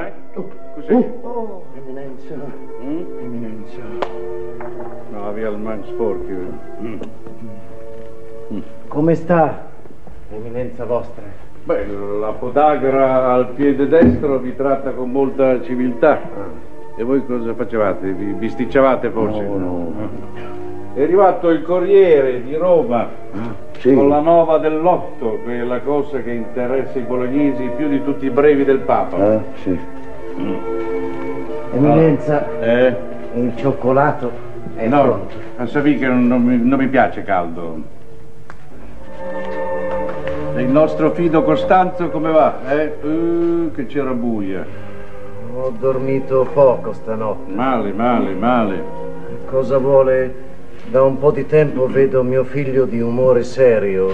Vai. 0.00 0.12
Cos'è? 0.74 0.94
Oh, 1.22 1.64
eminenza, 1.76 2.34
Mm? 2.82 3.18
eminenza. 3.20 3.82
No, 5.10 5.24
la 5.24 5.30
via 5.32 5.48
al 5.48 5.58
Man 5.60 5.82
Sporchi. 5.84 6.32
Mm. 6.80 7.00
Come 8.88 9.14
sta, 9.14 9.66
eminenza 10.32 10.84
vostra? 10.86 11.22
Beh, 11.64 11.86
la 11.86 12.30
podagra 12.32 13.32
al 13.32 13.48
piede 13.50 13.86
destro 13.86 14.38
vi 14.38 14.56
tratta 14.56 14.92
con 14.92 15.10
molta 15.10 15.60
civiltà. 15.62 16.18
E 16.96 17.02
voi 17.04 17.24
cosa 17.26 17.52
facevate? 17.54 18.10
Vi 18.12 18.32
bisticciavate 18.32 19.10
forse? 19.10 19.42
No, 19.42 19.56
no. 19.58 19.92
È 20.92 21.02
arrivato 21.02 21.50
il 21.50 21.62
Corriere 21.62 22.42
di 22.42 22.54
Roma 22.56 23.08
Sì. 23.78 23.94
con 23.94 24.08
la 24.08 24.18
nova 24.20 24.58
dell'otto, 24.58 25.38
che 25.46 25.60
è 25.60 25.62
la 25.62 25.80
cosa 25.80 26.18
che 26.20 26.32
interessa 26.32 26.98
i 26.98 27.02
bolognesi 27.02 27.70
più 27.76 27.88
di 27.88 28.02
tutti 28.02 28.26
i 28.26 28.30
brevi 28.30 28.64
del 28.64 28.78
Papa. 28.80 29.16
Ah, 29.16 29.40
sì. 29.62 29.78
Eminenza, 31.72 32.46
Eh? 32.60 32.96
il 33.34 33.52
cioccolato 33.56 34.30
è 34.74 34.88
no, 34.88 35.02
pronto. 35.02 35.34
a 35.58 35.66
sapere 35.66 35.96
che 35.96 36.06
non, 36.08 36.26
non 36.26 36.42
mi, 36.42 36.58
non 36.60 36.78
mi 36.78 36.88
piace 36.88 37.22
caldo. 37.22 37.98
E 40.56 40.60
il 40.62 40.68
nostro 40.68 41.12
fido 41.12 41.42
Costanzo 41.44 42.08
come 42.10 42.32
va? 42.32 42.58
Eh? 42.68 42.96
Uh, 43.00 43.70
che 43.72 43.86
c'era 43.86 44.10
buia. 44.12 44.66
Ho 45.54 45.72
dormito 45.78 46.48
poco 46.52 46.92
stanotte. 46.92 47.52
Male, 47.52 47.92
male, 47.92 48.32
male. 48.34 48.82
Cosa 49.48 49.78
vuole? 49.78 50.48
Da 50.86 51.02
un 51.02 51.18
po' 51.18 51.30
di 51.30 51.46
tempo 51.46 51.86
vedo 51.86 52.22
mio 52.22 52.42
figlio 52.44 52.84
di 52.84 53.00
umore 53.00 53.44
serio. 53.44 54.10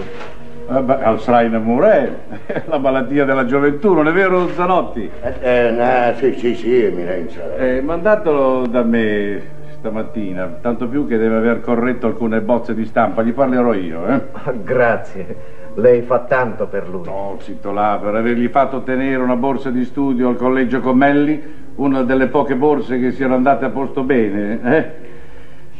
Eh 0.68 0.80
beh, 0.82 1.02
Alzheimer 1.02 1.60
Murel, 1.60 2.16
la 2.66 2.78
malattia 2.78 3.24
della 3.24 3.46
gioventù, 3.46 3.94
non 3.94 4.08
è 4.08 4.12
vero 4.12 4.48
Zanotti? 4.48 5.08
Eh, 5.40 5.70
no, 5.70 6.14
sì, 6.18 6.34
sì, 6.38 6.54
sì, 6.54 6.84
eminenza. 6.84 7.56
Eh, 7.56 7.80
mandatelo 7.80 8.66
da 8.66 8.82
me 8.82 9.54
stamattina, 9.78 10.58
tanto 10.60 10.88
più 10.88 11.06
che 11.06 11.16
deve 11.18 11.36
aver 11.36 11.60
corretto 11.60 12.08
alcune 12.08 12.40
bozze 12.40 12.74
di 12.74 12.84
stampa, 12.84 13.22
gli 13.22 13.32
parlerò 13.32 13.72
io, 13.72 14.06
eh? 14.08 14.20
Ah, 14.32 14.52
Grazie, 14.52 15.36
lei 15.76 16.02
fa 16.02 16.18
tanto 16.20 16.66
per 16.66 16.88
lui. 16.88 17.04
No, 17.04 17.36
zitto 17.40 17.70
là, 17.70 17.98
per 18.02 18.16
avergli 18.16 18.48
fatto 18.48 18.78
ottenere 18.78 19.22
una 19.22 19.36
borsa 19.36 19.70
di 19.70 19.84
studio 19.84 20.28
al 20.28 20.36
collegio 20.36 20.80
Commelli, 20.80 21.40
una 21.76 22.02
delle 22.02 22.26
poche 22.26 22.56
borse 22.56 22.98
che 22.98 23.12
siano 23.12 23.34
andate 23.34 23.66
a 23.66 23.70
posto 23.70 24.02
bene, 24.02 24.60
eh? 24.62 25.05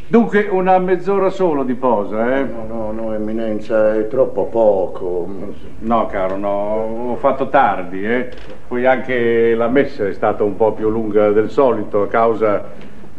Dunque, 0.08 0.46
una 0.48 0.78
mezz'ora 0.78 1.30
solo 1.30 1.64
di 1.64 1.74
posa, 1.74 2.36
eh? 2.36 2.44
No, 2.44 2.64
no, 2.68 2.92
no, 2.92 3.12
eminenza, 3.12 3.92
è 3.96 4.06
troppo 4.06 4.44
poco. 4.44 5.28
No, 5.80 6.06
caro, 6.06 6.36
no, 6.36 7.10
ho 7.10 7.16
fatto 7.16 7.48
tardi, 7.48 8.04
eh. 8.04 8.28
Poi 8.68 8.86
anche 8.86 9.56
la 9.56 9.66
messa 9.66 10.06
è 10.06 10.12
stata 10.12 10.44
un 10.44 10.54
po' 10.54 10.70
più 10.74 10.90
lunga 10.90 11.30
del 11.32 11.50
solito 11.50 12.02
a 12.02 12.06
causa 12.06 12.64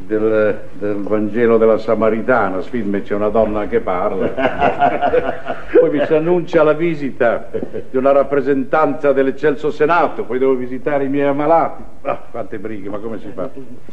del, 0.07 0.61
del 0.71 0.95
Vangelo 0.95 1.57
della 1.57 1.77
Samaritana. 1.77 2.61
Sfilme 2.61 3.03
c'è 3.03 3.13
una 3.13 3.29
donna 3.29 3.67
che 3.67 3.81
parla. 3.81 4.27
poi 5.79 5.89
mi 5.91 6.03
si 6.05 6.13
annuncia 6.15 6.63
la 6.63 6.73
visita 6.73 7.49
di 7.89 7.97
una 7.97 8.11
rappresentanza 8.11 9.11
dell'Eccelso 9.11 9.69
Senato, 9.69 10.23
poi 10.23 10.39
devo 10.39 10.55
visitare 10.55 11.03
i 11.03 11.09
miei 11.09 11.27
ammalati. 11.27 11.83
Ah, 12.01 12.21
quante 12.31 12.57
brighe, 12.57 12.89
ma 12.89 12.97
come 12.99 13.19
si 13.19 13.29
fa? 13.33 13.49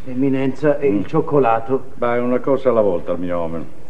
Eminenza, 0.06 0.78
e 0.78 0.86
il 0.86 1.04
cioccolato? 1.04 1.86
Beh, 1.94 2.14
è 2.14 2.20
una 2.20 2.38
cosa 2.38 2.70
alla 2.70 2.80
volta 2.80 3.12
il 3.12 3.18
mio 3.18 3.36
uomo. 3.36 3.82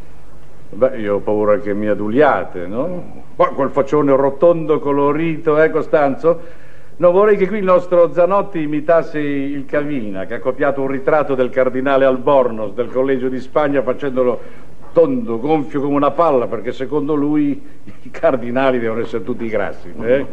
Beh, 0.71 0.99
io 0.99 1.17
ho 1.17 1.19
paura 1.21 1.59
che 1.59 1.75
mi 1.75 1.87
aduliate, 1.87 2.67
no? 2.67 3.23
Poi 3.37 3.49
quel 3.55 3.71
faccione 3.71 4.17
rotondo, 4.17 4.81
colorito, 4.81 5.63
eh, 5.63 5.71
Costanzo? 5.71 6.63
Non 6.97 7.13
vorrei 7.13 7.37
che 7.37 7.49
qui 7.49 7.59
il 7.59 7.65
nostro 7.65 8.13
Zanotti 8.13 8.61
imitasse 8.61 9.19
il 9.19 9.65
Cavina, 9.65 10.27
che 10.27 10.35
ha 10.35 10.39
copiato 10.39 10.81
un 10.81 10.87
ritratto 10.87 11.35
del 11.35 11.51
cardinale 11.51 12.05
Albornoz 12.05 12.73
del 12.73 12.89
Collegio 12.89 13.29
di 13.29 13.41
Spagna 13.41 13.83
facendolo 13.83 14.41
tondo, 14.95 15.39
gonfio 15.39 15.81
come 15.83 15.97
una 15.97 16.13
palla, 16.13 16.47
perché 16.47 16.73
secondo 16.73 17.15
lui 17.15 17.61
i 18.03 18.11
cardinali 18.11 18.79
devono 18.79 19.01
essere 19.01 19.23
tutti 19.25 19.47
grassi. 19.49 19.93
eh? 20.01 20.25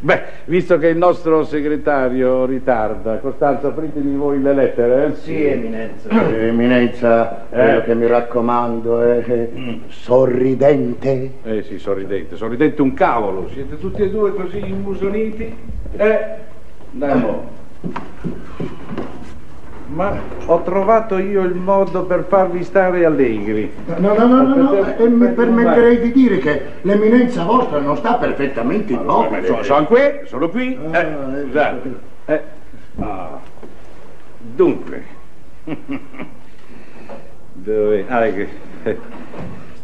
Beh, 0.00 0.22
visto 0.46 0.78
che 0.78 0.86
il 0.88 0.96
nostro 0.96 1.44
segretario 1.44 2.46
ritarda, 2.46 3.18
Costanzo, 3.18 3.66
apritemi 3.66 4.16
voi 4.16 4.40
le 4.40 4.54
lettere. 4.54 5.06
eh? 5.06 5.14
Sì, 5.16 5.44
eminenza. 5.44 6.08
Eh, 6.08 6.46
Eminenza, 6.46 7.46
quello 7.50 7.82
che 7.82 7.94
mi 7.94 8.06
raccomando 8.06 9.02
è 9.02 9.48
sorridente. 9.88 11.32
Eh 11.42 11.62
sì, 11.64 11.78
sorridente, 11.78 12.36
sorridente 12.36 12.80
un 12.80 12.94
cavolo, 12.94 13.48
siete 13.52 13.76
tutti 13.78 14.02
e 14.02 14.10
due 14.10 14.32
così 14.32 14.58
immusoniti? 14.58 15.54
Eh, 15.96 16.18
dai 16.92 17.18
mo. 17.20 17.48
Ma 19.96 20.14
ho 20.44 20.60
trovato 20.60 21.16
io 21.16 21.40
il 21.42 21.54
modo 21.54 22.04
per 22.04 22.26
farvi 22.28 22.62
stare 22.64 23.06
allegri. 23.06 23.72
No, 23.96 24.12
no, 24.12 24.26
no, 24.26 24.42
no, 24.42 24.54
no, 24.54 24.70
Aspetta, 24.80 25.02
e 25.02 25.08
mi 25.08 25.28
permetterei 25.28 26.00
di 26.00 26.12
dire 26.12 26.36
che 26.36 26.62
l'eminenza 26.82 27.44
vostra 27.44 27.78
non 27.78 27.96
sta 27.96 28.16
perfettamente 28.16 28.92
Vabbè, 28.92 29.04
immobile. 29.04 29.46
sono, 29.46 29.62
sono 29.62 29.86
qui, 29.86 30.00
sono 30.24 30.48
qui. 30.50 30.78
Ah, 30.92 30.98
Eh, 31.00 31.42
scusate. 31.44 31.94
Eh. 32.26 32.42
Ah. 32.98 33.38
Dunque. 34.38 35.02
Dove? 37.54 38.04
Ah, 38.06 38.22
che... 38.26 38.48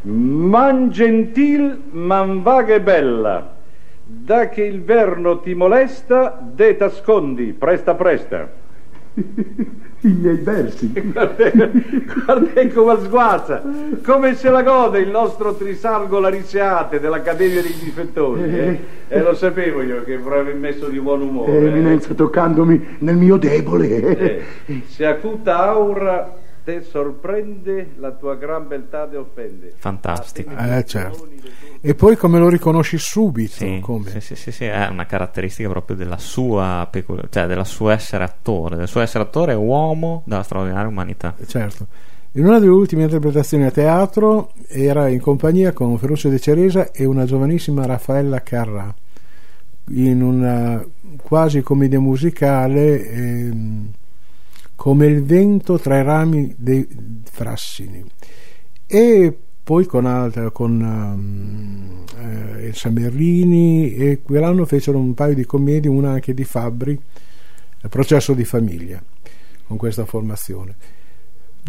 Man 0.03 0.91
gentil, 0.91 1.85
man 1.91 2.43
vaga 2.43 2.75
e 2.75 2.83
bella. 2.83 3.55
Da 4.05 4.51
che 4.51 4.63
il 4.63 4.83
verno 4.83 5.41
ti 5.41 5.55
molesta, 5.55 6.39
de 6.39 6.77
t'ascondi, 6.77 7.55
presta 7.55 7.95
presta. 7.95 8.47
I 10.05 10.09
miei 10.09 10.37
versi. 10.37 10.91
Guarda, 11.13 11.51
guarda 12.25 12.69
come 12.73 13.05
sguazza, 13.05 13.63
come 14.03 14.35
se 14.35 14.51
la 14.51 14.63
gode 14.63 14.99
il 14.99 15.11
nostro 15.11 15.55
Trisalgo 15.55 16.19
Lariceate 16.19 16.99
dell'Accademia 16.99 17.63
dei 17.63 17.75
difettori. 17.79 18.43
Eh? 18.43 18.81
E 19.07 19.21
lo 19.21 19.35
sapevo 19.35 19.81
io 19.83 20.03
che 20.03 20.15
avrei 20.15 20.55
messo 20.55 20.89
di 20.89 20.99
buon 20.99 21.23
umore. 21.23 21.53
Eh, 21.53 21.63
eh. 21.63 21.69
eminenza, 21.69 22.15
toccandomi 22.15 22.97
nel 22.99 23.17
mio 23.17 23.37
debole. 23.37 24.45
Eh, 24.67 24.83
se 24.87 25.07
acuta 25.07 25.59
aura 25.59 26.37
te 26.65 26.83
sorprende, 26.83 27.93
la 27.97 28.11
tua 28.13 28.35
gran 28.37 28.67
beltà 28.67 29.07
te 29.07 29.17
offende. 29.17 29.73
Fantastico. 29.77 30.51
Eh, 30.57 30.85
certo. 30.85 31.29
E 31.85 31.97
poi 31.97 32.17
come 32.17 32.39
lo 32.39 32.49
riconosci 32.49 32.97
subito? 32.97 33.55
Sì, 33.55 33.81
come? 33.83 34.21
sì, 34.21 34.37
sì, 34.37 34.53
sì, 34.53 34.65
è 34.67 34.87
una 34.87 35.05
caratteristica 35.05 35.69
proprio 35.69 35.97
della 35.97 36.17
sua 36.17 36.87
pecul- 36.89 37.27
cioè 37.29 37.47
del 37.47 37.67
suo 37.67 37.91
essere 37.91 38.23
attore, 38.23 38.77
del 38.77 38.87
suo 38.87 39.01
essere 39.01 39.25
attore 39.25 39.55
uomo 39.55 40.23
della 40.25 40.45
straordinaria 40.45 40.87
umanità. 40.87 41.35
Certo. 41.45 41.89
In 42.35 42.47
una 42.47 42.61
delle 42.61 42.71
ultime 42.71 43.03
interpretazioni 43.03 43.65
a 43.65 43.73
teatro 43.73 44.53
era 44.69 45.09
in 45.09 45.21
compagnia 45.21 45.73
con 45.73 45.99
Ferruccio 45.99 46.29
De 46.29 46.39
Ceresa 46.39 46.93
e 46.93 47.05
una 47.05 47.25
giovanissima 47.25 47.85
Raffaella 47.85 48.41
Carrà 48.43 48.95
in 49.89 50.23
una 50.23 50.87
quasi 51.21 51.63
commedia 51.63 51.99
musicale 51.99 53.11
ehm, 53.11 53.91
come 54.77 55.07
il 55.07 55.25
vento 55.25 55.81
tra 55.81 55.99
i 55.99 56.05
rami 56.05 56.55
dei 56.57 56.87
frassini 57.25 58.05
e 58.87 59.37
poi 59.65 59.87
con, 59.87 60.07
altra, 60.07 60.51
con 60.51 60.81
um, 60.81 62.05
eh, 62.19 62.67
Elsa 62.67 62.91
Merlini 62.91 63.95
e 63.95 64.21
quell'anno 64.23 64.65
fecero 64.65 64.99
un 64.99 65.15
paio 65.15 65.35
di 65.35 65.45
commedie, 65.45 65.89
una 65.89 66.11
anche 66.11 66.35
di 66.35 66.45
Fabbri, 66.45 66.93
il 66.93 67.89
processo 67.89 68.35
di 68.35 68.45
famiglia 68.45 69.03
con 69.67 69.77
questa 69.77 70.05
formazione. 70.05 70.75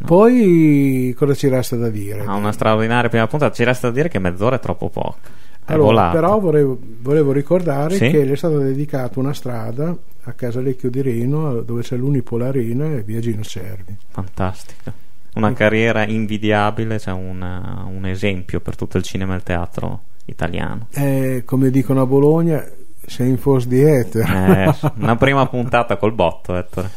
Poi 0.06 1.14
cosa 1.16 1.36
ci 1.36 1.48
resta 1.48 1.76
da 1.76 1.90
dire? 1.90 2.24
Ha 2.26 2.34
una 2.34 2.52
straordinaria 2.52 3.10
prima 3.10 3.28
puntata, 3.28 3.54
ci 3.54 3.64
resta 3.64 3.88
da 3.88 3.94
dire 3.94 4.10
che 4.10 4.18
mezz'ora 4.18 4.56
è 4.56 4.60
troppo 4.60 4.90
poco. 4.90 5.18
È 5.66 5.72
Allora, 5.74 6.10
però 6.10 6.40
volevo, 6.40 6.78
volevo 7.00 7.32
ricordare 7.32 7.96
Sì? 7.96 8.10
che 8.10 8.26
le 8.26 8.34
è 8.34 8.36
stata 8.36 8.58
dedicata 8.58 9.20
una 9.20 9.34
strada 9.34 9.96
a 10.24 10.34
Casalecchio 10.34 10.90
di 10.90 11.02
Reno 11.02 11.62
dove 11.62 11.84
c'è 11.84 11.96
l'Unipolarina 11.96 12.96
e 12.96 13.04
via 13.04 13.20
Gino 13.20 13.44
Cervi. 13.44 13.96
Fantastica. 14.10 14.94
Una 15.36 15.54
carriera 15.54 16.06
invidiabile, 16.06 17.00
cioè 17.00 17.14
una- 17.14 17.86
un 17.88 18.06
esempio 18.06 18.60
per 18.62 18.76
tutto 18.76 18.98
il 18.98 19.04
cinema 19.04 19.34
e 19.34 19.38
il 19.38 19.44
teatro 19.44 20.02
italiano. 20.26 20.88
Eh, 20.94 21.42
come 21.46 21.70
dicono 21.72 22.02
a 22.02 22.06
Bologna, 22.06 22.64
sei 23.06 23.30
in 23.30 23.38
force 23.38 23.68
di 23.68 23.82
ether. 23.82 24.30
Eh, 24.30 24.92
una 25.02 25.16
prima 25.16 25.48
puntata 25.48 25.98
col 25.98 26.14
botto, 26.14 26.56
Ettore. 26.56 26.90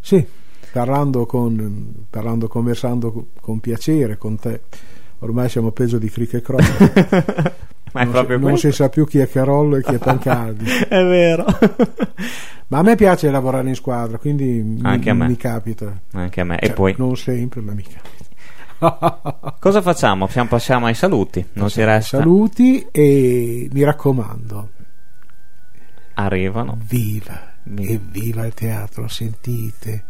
Sì, 0.00 0.24
parlando, 0.70 1.24
con, 1.26 2.04
parlando, 2.10 2.46
conversando 2.46 3.10
co- 3.10 3.26
con 3.40 3.58
piacere 3.60 4.18
con 4.18 4.38
te. 4.38 4.60
Ormai 5.20 5.48
siamo 5.48 5.70
peggio 5.72 5.98
di 5.98 6.08
Frick 6.08 6.34
e 6.34 6.42
Kroll. 6.42 6.62
Ma 7.92 8.00
è 8.00 8.04
non, 8.04 8.12
proprio 8.12 8.38
si, 8.38 8.44
non 8.44 8.58
si 8.58 8.72
sa 8.72 8.88
più 8.88 9.06
chi 9.06 9.18
è 9.18 9.28
Carollo 9.28 9.76
e 9.76 9.82
chi 9.82 9.94
è 9.94 9.98
Pancardi. 9.98 10.64
È 10.88 11.02
vero. 11.04 11.44
Ma 12.68 12.78
a 12.78 12.82
me 12.82 12.96
piace 12.96 13.30
lavorare 13.30 13.68
in 13.68 13.74
squadra, 13.74 14.18
quindi 14.18 14.44
mi, 14.62 14.80
Anche 14.82 15.10
a 15.10 15.14
me. 15.14 15.28
mi 15.28 15.36
capita. 15.36 15.92
Anche 16.12 16.40
a 16.40 16.44
me. 16.44 16.58
Cioè, 16.60 16.70
e 16.70 16.72
poi, 16.72 16.94
Non 16.98 17.16
sempre, 17.16 17.60
ma 17.62 17.72
mi 17.72 17.82
capita. 17.82 18.16
cosa 19.58 19.80
facciamo? 19.82 20.28
Passiamo- 20.48 20.86
ai 20.86 20.94
saluti. 20.94 21.44
Non 21.54 21.68
ci 21.68 21.82
resta. 21.82 22.18
Saluti 22.18 22.86
e 22.92 23.68
mi 23.72 23.82
raccomando, 23.82 24.68
Arrivano. 26.14 26.78
viva, 26.86 27.52
Vi- 27.62 27.86
e 27.86 28.00
viva 28.02 28.44
il 28.46 28.54
teatro, 28.54 29.08
sentite 29.08 30.04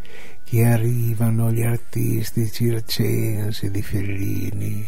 che 0.44 0.64
arrivano 0.64 1.50
gli 1.52 1.62
artisti 1.62 2.50
circensi 2.50 3.70
di 3.70 3.82
Fellini 3.82 4.86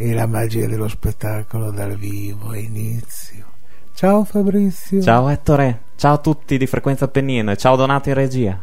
e 0.00 0.14
la 0.14 0.26
magia 0.28 0.68
dello 0.68 0.86
spettacolo 0.86 1.72
dal 1.72 1.96
vivo 1.96 2.50
a 2.50 2.56
inizio. 2.56 3.46
Ciao 3.94 4.22
Fabrizio. 4.22 5.02
Ciao 5.02 5.28
Ettore, 5.28 5.80
ciao 5.96 6.14
a 6.14 6.18
tutti 6.18 6.56
di 6.56 6.68
Frequenza 6.68 7.06
Appennino 7.06 7.50
e 7.50 7.56
ciao 7.56 7.74
Donato 7.74 8.08
in 8.08 8.14
regia. 8.14 8.62